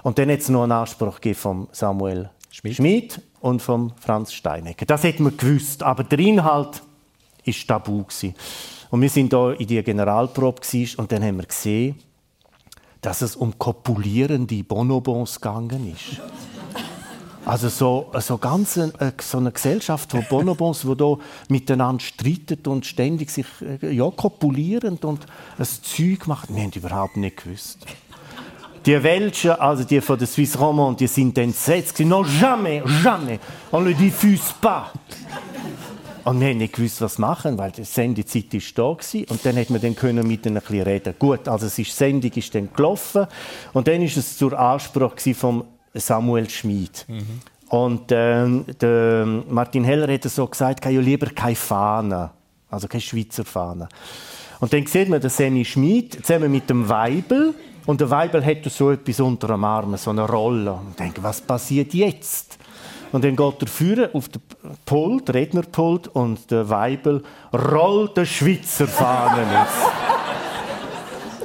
[0.05, 2.77] Und dann es noch einen Anspruch von Samuel Schmid.
[2.77, 4.85] Schmid und von Franz Steinecke.
[4.85, 6.83] Das hätte man gewusst, aber der Inhalt
[7.43, 8.35] ist tabu gewesen.
[8.91, 10.61] Und wir sind da in die Generalprobe
[10.99, 11.97] und dann haben wir gesehen,
[13.01, 16.21] dass es um kopulierende Bonobons gegangen ist.
[17.47, 21.17] Also so, so ganz eine, äh, so eine Gesellschaft von Bonobons, die da
[21.49, 25.27] miteinander streiten und ständig sich äh, ja, kopulieren und
[25.59, 26.55] ein Zeug machen.
[26.55, 27.87] Wir haben überhaupt nicht gewusst.
[28.87, 31.99] Die Welschen, also die von der Suisse Romande, die sind entsetzt.
[32.01, 33.39] Non, jamais, jamais,
[33.72, 34.93] on le diffuse pas.
[36.24, 39.30] Und wir haben nicht gewusst, was machen, weil die Sendezeit war da war.
[39.30, 41.14] Und dann konnte man dann können mit ihnen ein bisschen reden.
[41.18, 43.26] Gut, also es ist, die Sendung ist dann gelaufen.
[43.74, 47.05] Und dann ist es zur Ansprache von Samuel Schmid.
[47.09, 47.41] Mhm.
[47.68, 52.30] Und ähm, der Martin Heller hat so gesagt, ja lieber keine Fahne,
[52.70, 53.89] also keine Schweizer Fahne.
[54.61, 57.55] Und dann sieht man den Seni Schmid zusammen mit dem Weibel.
[57.87, 60.72] Und der Weibel hat so etwas unter dem Arm, so eine Rolle.
[60.72, 62.59] Und ich denke, was passiert jetzt?
[63.12, 64.43] Und dann geht der Führer auf den
[64.85, 67.22] Pult, Rednerpult, und der Weibel
[67.53, 69.47] rollt den Schweizer Fahnen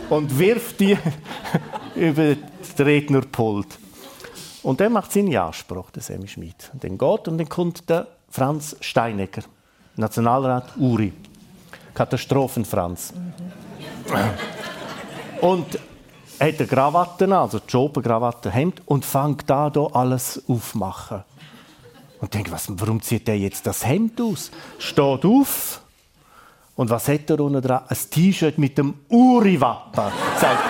[0.09, 0.97] und wirft die
[1.95, 3.77] über das Rednerpult.
[4.63, 6.69] Und der macht seinen Anspruch, der Semi Schmid.
[6.73, 9.43] Und dann geht und dann kommt der Franz Steinecker,
[9.95, 11.13] Nationalrat Uri.
[11.93, 13.13] Katastrophen-Franz.
[13.13, 13.33] Mhm.
[15.41, 15.79] Und
[16.39, 21.23] hat eine Krawatte an, also die Schopenkrawatte, Hemd, und fängt da hier alles aufmachen.
[22.19, 24.51] Und denkt, was, warum zieht er jetzt das Hemd aus?
[24.77, 25.81] Steht auf.
[26.75, 27.81] Und was hat er unten dran?
[27.87, 30.11] Ein T-Shirt mit dem Uri-Wappen.
[30.39, 30.63] Sagt,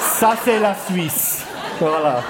[0.20, 1.44] ça c'est la Suisse.
[1.80, 2.22] Voilà.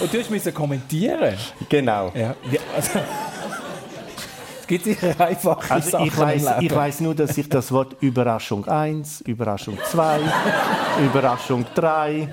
[0.00, 1.36] Und du musst kommentieren.
[1.68, 2.12] Genau.
[2.14, 2.34] Ja.
[2.74, 3.33] Also, es
[4.66, 8.66] gibt sicher einfache also Sachen ich weiß, ich weiß nur, dass ich das Wort Überraschung
[8.66, 10.20] 1, Überraschung 2,
[11.04, 12.28] Überraschung 3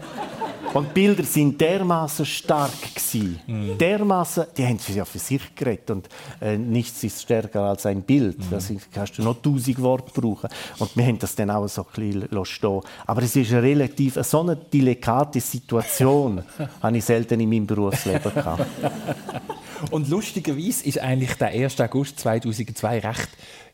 [0.73, 3.39] und die Bilder sind dermaßen stark gewesen.
[3.45, 3.77] Mhm.
[3.77, 6.09] Dermaßen, die haben ja für sich geredet und
[6.39, 8.39] äh, nichts ist stärker als ein Bild.
[8.39, 8.45] Mhm.
[8.51, 10.49] Das kannst du noch tausend Worte brauchen.
[10.79, 12.81] Und wir haben das dann auch so ein bisschen stehen.
[13.05, 16.43] Aber es ist eine relativ so eine delikate Situation,
[16.81, 18.65] habe ich selten in meinem Berufsleben gehabt.
[19.89, 21.81] Und lustigerweise ist eigentlich der 1.
[21.81, 23.29] August 2002 recht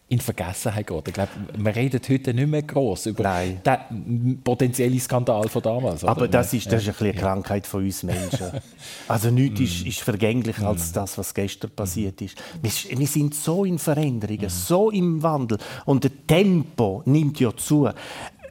[0.10, 1.08] in Vergessenheit geht.
[1.10, 3.62] Ich glaube, man redet heute nicht mehr groß über Nein.
[3.66, 6.03] den potenziellen Skandal von damals.
[6.03, 6.12] Oder?
[6.12, 8.51] Aber das ist, das ist eine Krankheit von uns Menschen.
[9.08, 9.88] Also nichts ist, mm.
[9.88, 10.93] ist vergänglicher als mm.
[10.93, 12.38] das, was gestern passiert ist.
[12.62, 14.49] Wir, wir sind so in Veränderungen, mm.
[14.49, 17.89] so im Wandel und das Tempo nimmt ja zu.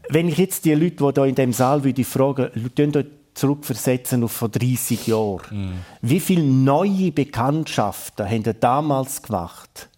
[0.09, 2.51] Wenn ich jetzt die Leute, die hier in dem Saal würde fragen,
[3.35, 5.43] zurückversetzen auf vor 30 Jahren.
[5.51, 5.73] Mm.
[6.01, 9.91] Wie viele neue Bekanntschaften haben damals gemacht?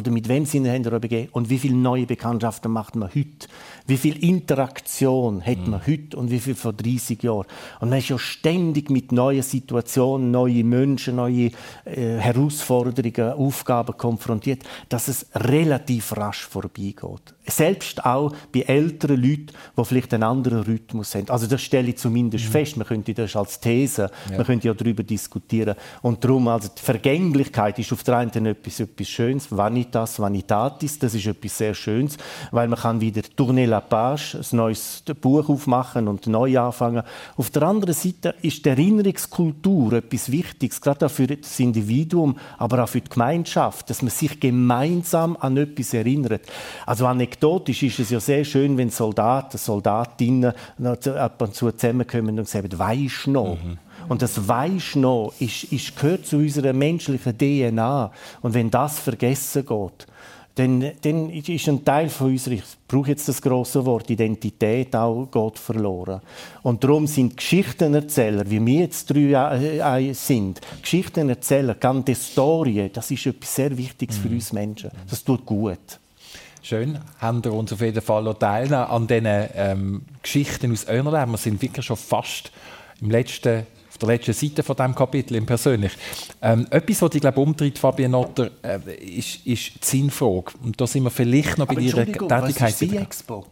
[0.00, 1.28] Oder mit wem sind wir begeben?
[1.32, 3.48] Und wie viele neue Bekanntschaften macht man heute?
[3.90, 5.92] Wie viel Interaktion hat man mhm.
[5.92, 7.46] heute und wie viel vor 30 Jahren?
[7.80, 11.50] Und man ist ja ständig mit neuen Situationen, neuen Menschen, neuen
[11.84, 17.34] äh, Herausforderungen, Aufgaben konfrontiert, dass es relativ rasch vorbeigeht.
[17.46, 21.28] Selbst auch bei älteren Leuten, die vielleicht einen anderen Rhythmus haben.
[21.28, 22.50] Also das stelle ich zumindest mhm.
[22.50, 22.76] fest.
[22.76, 24.36] Man könnte das als These, ja.
[24.36, 25.74] man könnte ja darüber diskutieren.
[26.00, 30.96] Und darum, also die Vergänglichkeit ist auf der einen Seite etwas, etwas Schönes, Vanitas, Vanitatis,
[31.00, 32.16] das ist etwas sehr Schönes,
[32.52, 37.02] weil man kann wieder tourner la page, ein neues Buch aufmachen und neu anfangen.
[37.36, 42.84] Auf der anderen Seite ist die Erinnerungskultur etwas Wichtiges, gerade auch für das Individuum, aber
[42.84, 46.42] auch für die Gemeinschaft, dass man sich gemeinsam an etwas erinnert.
[46.86, 50.52] Also anekdotisch ist es ja sehr schön, wenn Soldaten, Soldatinnen
[51.16, 53.56] ab und zu zusammenkommen und sagen, weisst noch?
[53.62, 53.78] Mhm.
[54.08, 58.10] Und das weisst noch ist, ist, gehört zu unserer menschlichen DNA.
[58.42, 60.06] Und wenn das vergessen geht,
[60.60, 65.26] dann, dann ist ein Teil von unserer, ich brauche jetzt das große Wort, Identität auch
[65.30, 66.20] geht verloren.
[66.62, 73.24] Und darum sind Geschichtenerzähler, wie wir jetzt drei äh, sind, Geschichtenerzähler, ganze Story, das ist
[73.24, 74.22] etwas sehr Wichtiges mhm.
[74.22, 74.90] für uns Menschen.
[75.08, 75.78] Das tut gut.
[76.62, 81.30] Schön, haben wir uns auf jeden Fall teilnehmen an diesen ähm, Geschichten aus eurem Leben.
[81.30, 82.52] Wir sind wirklich schon fast
[83.00, 83.66] im letzten
[84.00, 85.92] der letzten Seite von diesem Kapitel im Persönlich.
[86.42, 90.52] Ähm, etwas, was ich glaube umtritt, Fabian Notter, äh, ist, ist die Sinnfrage.
[90.62, 92.42] Und da sind wir vielleicht noch bei Aber Ihrer Tätigkeit.
[92.42, 93.46] Was ist die Expo?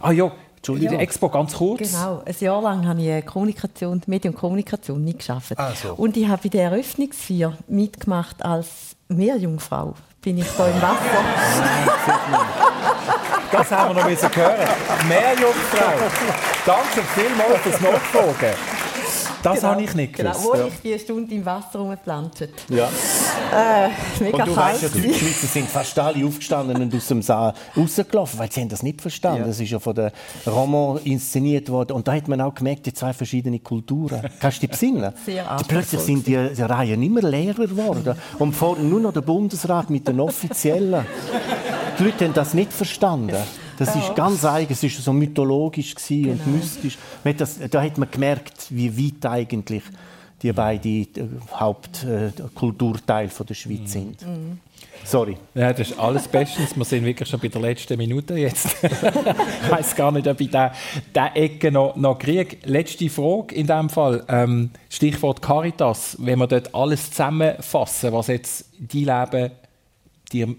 [0.00, 0.98] Ah ja, Entschuldigung, ja.
[0.98, 1.92] die Expo ganz kurz.
[1.92, 5.52] Genau, ein Jahr lang habe ich Kommunikation, Medien- und Kommunikation nicht geschafft.
[5.56, 5.92] Ah, so.
[5.94, 9.94] Und ich habe bei der Eröffnungsfeier mitgemacht als Meerjungfrau.
[10.22, 10.96] Bin ich da im Wasser.
[13.52, 14.68] das haben wir noch hören.
[15.06, 15.92] Meerjungfrau.
[16.64, 18.54] Danke vielmals fürs Nachfragen.
[19.44, 20.52] Das genau, habe ich nicht genau, gewusst.
[20.52, 20.66] Genau, wo ja.
[20.68, 22.48] ich die Stunde im Wasser rumgeplanscht.
[22.70, 22.88] Ja.
[23.52, 23.90] Äh,
[24.20, 27.52] mega und du weißt ja, die Schweizer sind fast alle aufgestanden und aus dem Saal
[27.76, 29.42] rausgelaufen, weil sie haben das nicht verstanden.
[29.42, 29.46] Ja.
[29.46, 30.12] Das ist ja von der
[30.46, 31.92] Roman inszeniert worden.
[31.92, 34.22] Und da hat man auch gemerkt, die zwei verschiedenen Kulturen.
[34.40, 35.12] Kannst du dich besinnen?
[35.26, 38.16] Sehr Plötzlich sind die, die Reihen immer leerer geworden.
[38.38, 41.04] Und vorne nur noch der Bundesrat mit den Offiziellen.
[41.98, 43.36] Die Leute haben das nicht verstanden.
[43.78, 46.32] Das ist ganz eigen, es war so mythologisch genau.
[46.32, 46.98] und mystisch.
[47.36, 49.82] Das, da hat man gemerkt, wie weit eigentlich
[50.42, 54.22] die beiden äh, Hauptkulturteile äh, der Schweiz sind.
[54.22, 54.58] Mhm.
[55.02, 55.36] Sorry.
[55.54, 56.76] Ja, das ist alles bestens.
[56.76, 58.76] Wir sind wirklich schon bei der letzten Minute jetzt.
[58.82, 60.70] ich weiß gar nicht, ob ich diese
[61.34, 62.56] Ecke noch, noch kriege.
[62.64, 64.24] Letzte Frage in diesem Fall.
[64.28, 66.16] Ähm, Stichwort Caritas.
[66.20, 69.50] Wenn wir dort alles zusammenfassen, was jetzt dein Leben
[70.32, 70.54] dir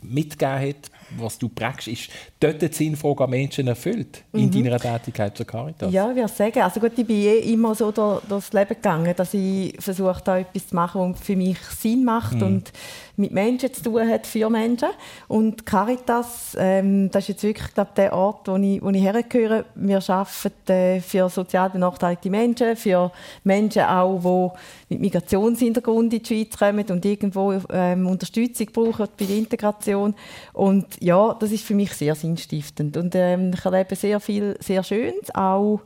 [0.00, 4.64] mitgegeben hat, was du prägst, ist dort die Sinnfrage an Menschen erfüllt in mhm.
[4.64, 5.92] deiner Tätigkeit zur Caritas?
[5.92, 9.14] Ja, ich würde sagen, also gut, ich bin eh immer so durch, durchs Leben gegangen,
[9.16, 12.42] dass ich versuche, da etwas zu machen, was für mich Sinn macht mhm.
[12.42, 12.72] und
[13.18, 14.88] mit Menschen zu tun hat, für Menschen.
[15.26, 19.64] Und Caritas, ähm, das ist jetzt wirklich glaub, der Ort, wo ich, wo ich hergehöre.
[19.74, 23.10] Wir arbeiten äh, für sozial benachteiligte Menschen, für
[23.42, 24.54] Menschen auch,
[24.88, 30.14] die mit Migrationshintergrund in die Schweiz kommen und irgendwo ähm, Unterstützung brauchen bei der Integration.
[30.52, 32.96] Und ja, das ist für mich sehr sinnstiftend.
[32.96, 35.80] Und ähm, ich erlebe sehr viel sehr Schönes, auch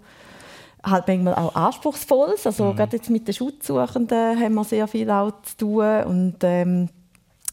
[0.82, 2.47] halt manchmal auch anspruchsvolles.
[2.47, 2.76] Also mhm.
[2.76, 6.88] gerade jetzt mit den Schutzsuchenden haben wir sehr viel auch zu tun und ähm,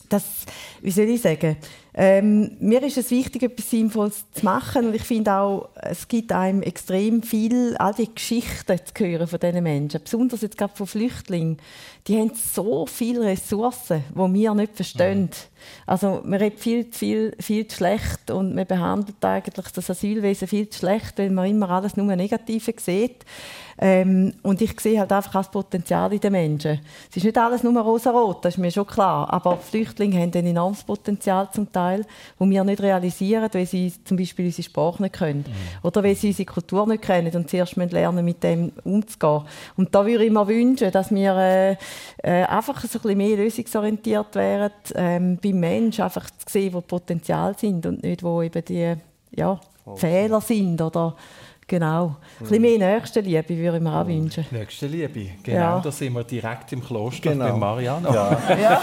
[0.10, 0.46] das,
[0.82, 1.58] wie soll ich sagen,
[1.94, 6.32] ähm, mir ist es wichtig, etwas Sinnvolles zu machen und ich finde auch, es gibt
[6.32, 10.86] einem extrem viel, all die Geschichten zu hören von diesen Menschen, besonders jetzt gerade von
[10.86, 11.58] Flüchtlingen,
[12.08, 15.22] die haben so viele Ressourcen, die wir nicht verstehen.
[15.22, 15.30] Mhm.
[15.86, 20.48] Also man redet viel zu viel, viel zu schlecht und man behandelt eigentlich das Asylwesen
[20.48, 23.26] viel zu schlecht, weil man immer alles nur Negative sieht.
[23.82, 26.82] Ähm, und ich sehe halt einfach das Potenzial in den Menschen.
[27.10, 29.32] Es ist nicht alles nur rosa-rot, das ist mir schon klar.
[29.32, 34.18] Aber Flüchtlinge haben ein enormes Potenzial zum Teil, das wir nicht realisieren, weil sie zum
[34.18, 35.46] Beispiel unsere Sprache nicht können.
[35.48, 35.88] Mhm.
[35.88, 39.44] Oder weil sie unsere Kultur nicht kennen und zuerst lernen, mit dem umzugehen.
[39.78, 41.72] Und da würde ich mir wünschen, dass wir äh,
[42.24, 46.82] äh, einfach so ein bisschen mehr lösungsorientiert wären, ähm, beim Menschen einfach zu sehen, wo
[46.82, 48.96] Potenzial sind und nicht, wo eben die
[49.32, 49.60] ja,
[49.96, 51.16] Fehler sind oder
[51.70, 52.16] Genau.
[52.40, 54.44] Ein bisschen mehr Nächstenliebe würde ich mir auch wünschen.
[54.50, 55.60] Nächstenliebe, genau.
[55.60, 55.80] Ja.
[55.80, 57.46] Da sind wir direkt im Kloster genau.
[57.46, 58.12] bei Mariano.
[58.12, 58.42] Ja.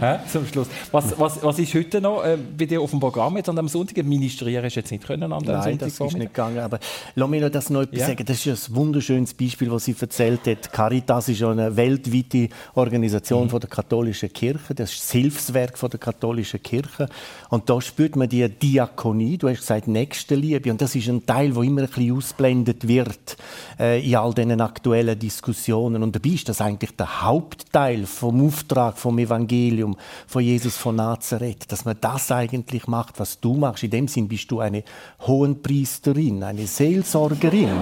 [0.00, 0.22] ja.
[0.30, 0.68] Zum Schluss.
[0.92, 3.66] Was, was, was ist heute noch äh, bei dir auf dem Programm jetzt an dem
[3.66, 4.04] Sonntag?
[4.04, 6.60] Ministrieren ist jetzt nicht können an dem Nein, Sonntag das ist nicht gegangen.
[6.60, 6.78] Aber
[7.16, 8.06] lass mich noch das noch etwas ja.
[8.06, 8.24] sagen.
[8.24, 10.72] Das ist ein wunderschönes Beispiel, was sie erzählt hat.
[10.72, 13.50] Caritas ist eine weltweite Organisation mhm.
[13.50, 14.76] von der katholischen Kirche.
[14.76, 17.08] Das ist das Hilfswerk von der katholischen Kirche.
[17.50, 19.38] Und da spürt man die Diakonie.
[19.38, 20.70] Du hast gesagt Nächstenliebe.
[20.70, 23.38] Und das ist ein Teil, wo immer ein bisschen ausblendet wird
[23.80, 26.02] äh, in all diesen aktuellen Diskussionen.
[26.02, 31.72] Und dabei ist das eigentlich der Hauptteil vom Auftrag vom Evangelium von Jesus von Nazareth,
[31.72, 33.82] dass man das eigentlich macht, was du machst.
[33.82, 34.84] In dem Sinn bist du eine
[35.26, 37.80] Hohenpriesterin, eine Seelsorgerin.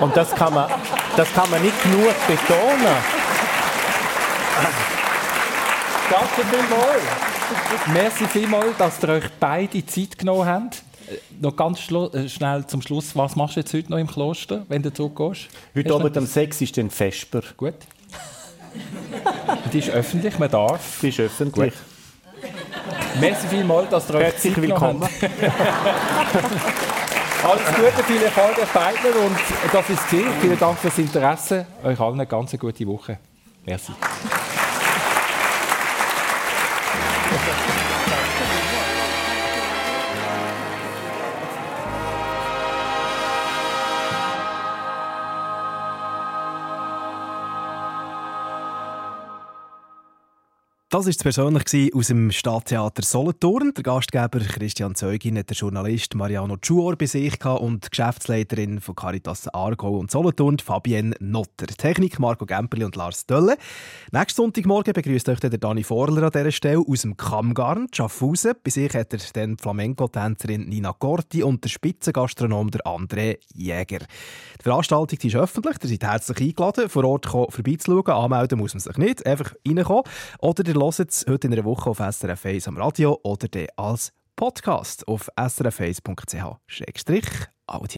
[0.00, 0.68] Und das kann man,
[1.16, 2.96] das kann man nicht genug betonen.
[6.10, 7.02] Danke vielmals.
[7.92, 10.85] Merci vielmals, dass ihr euch beide Zeit genommen habt.
[11.08, 14.64] Äh, noch ganz äh, schnell zum Schluss, was machst du jetzt heute noch im Kloster,
[14.68, 15.48] wenn du zurückgehst?
[15.74, 17.42] Heute Abend um 6 ist dann Vesper.
[17.56, 17.74] Gut.
[19.72, 21.00] Die ist öffentlich, man darf.
[21.00, 21.72] Die ist öffentlich.
[21.72, 21.82] Gut.
[23.20, 25.02] Merci vielmals, dass ihr euch Herzlich willkommen.
[27.42, 29.36] Alles Gute, viel Erfolg euch beiden und
[29.72, 30.24] das ist es.
[30.40, 31.66] Vielen Dank fürs Interesse.
[31.84, 33.18] Euch allen eine ganz gute Woche.
[33.64, 33.92] Merci.
[50.88, 53.74] Das war es persönlich aus dem Stadttheater Solothurn.
[53.74, 58.94] Der Gastgeber Christian Zeugin hat der Journalist Mariano Schuor bei sich und die Geschäftsleiterin von
[58.94, 61.66] Caritas Aargau und Solothurn, Fabienne Notter.
[61.66, 63.56] Technik Marco Gemperli und Lars Dölle.
[64.12, 68.52] Nächsten Sonntagmorgen begrüßt euch der Dani Vorler an dieser Stelle aus dem Kammgarn, Schaffhausen.
[68.62, 74.06] Bei sich hat er dann Flamenco-Tänzerin Nina Corti und der Spitzengastronom der André Jäger.
[74.60, 78.06] Die Veranstaltung ist öffentlich, ihr seid herzlich eingeladen, vor Ort vorbeizuschauen.
[78.06, 80.04] Anmelden muss man sich nicht, einfach reinkommen.
[80.38, 85.08] Oder hört es heute in einer Woche auf SRF 1 am Radio oder als Podcast
[85.08, 87.96] auf srf1.ch-audio.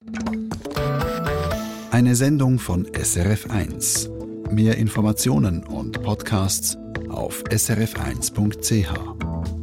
[1.91, 4.09] Eine Sendung von SRF 1.
[4.51, 9.58] Mehr Informationen und Podcasts auf srf1.ch.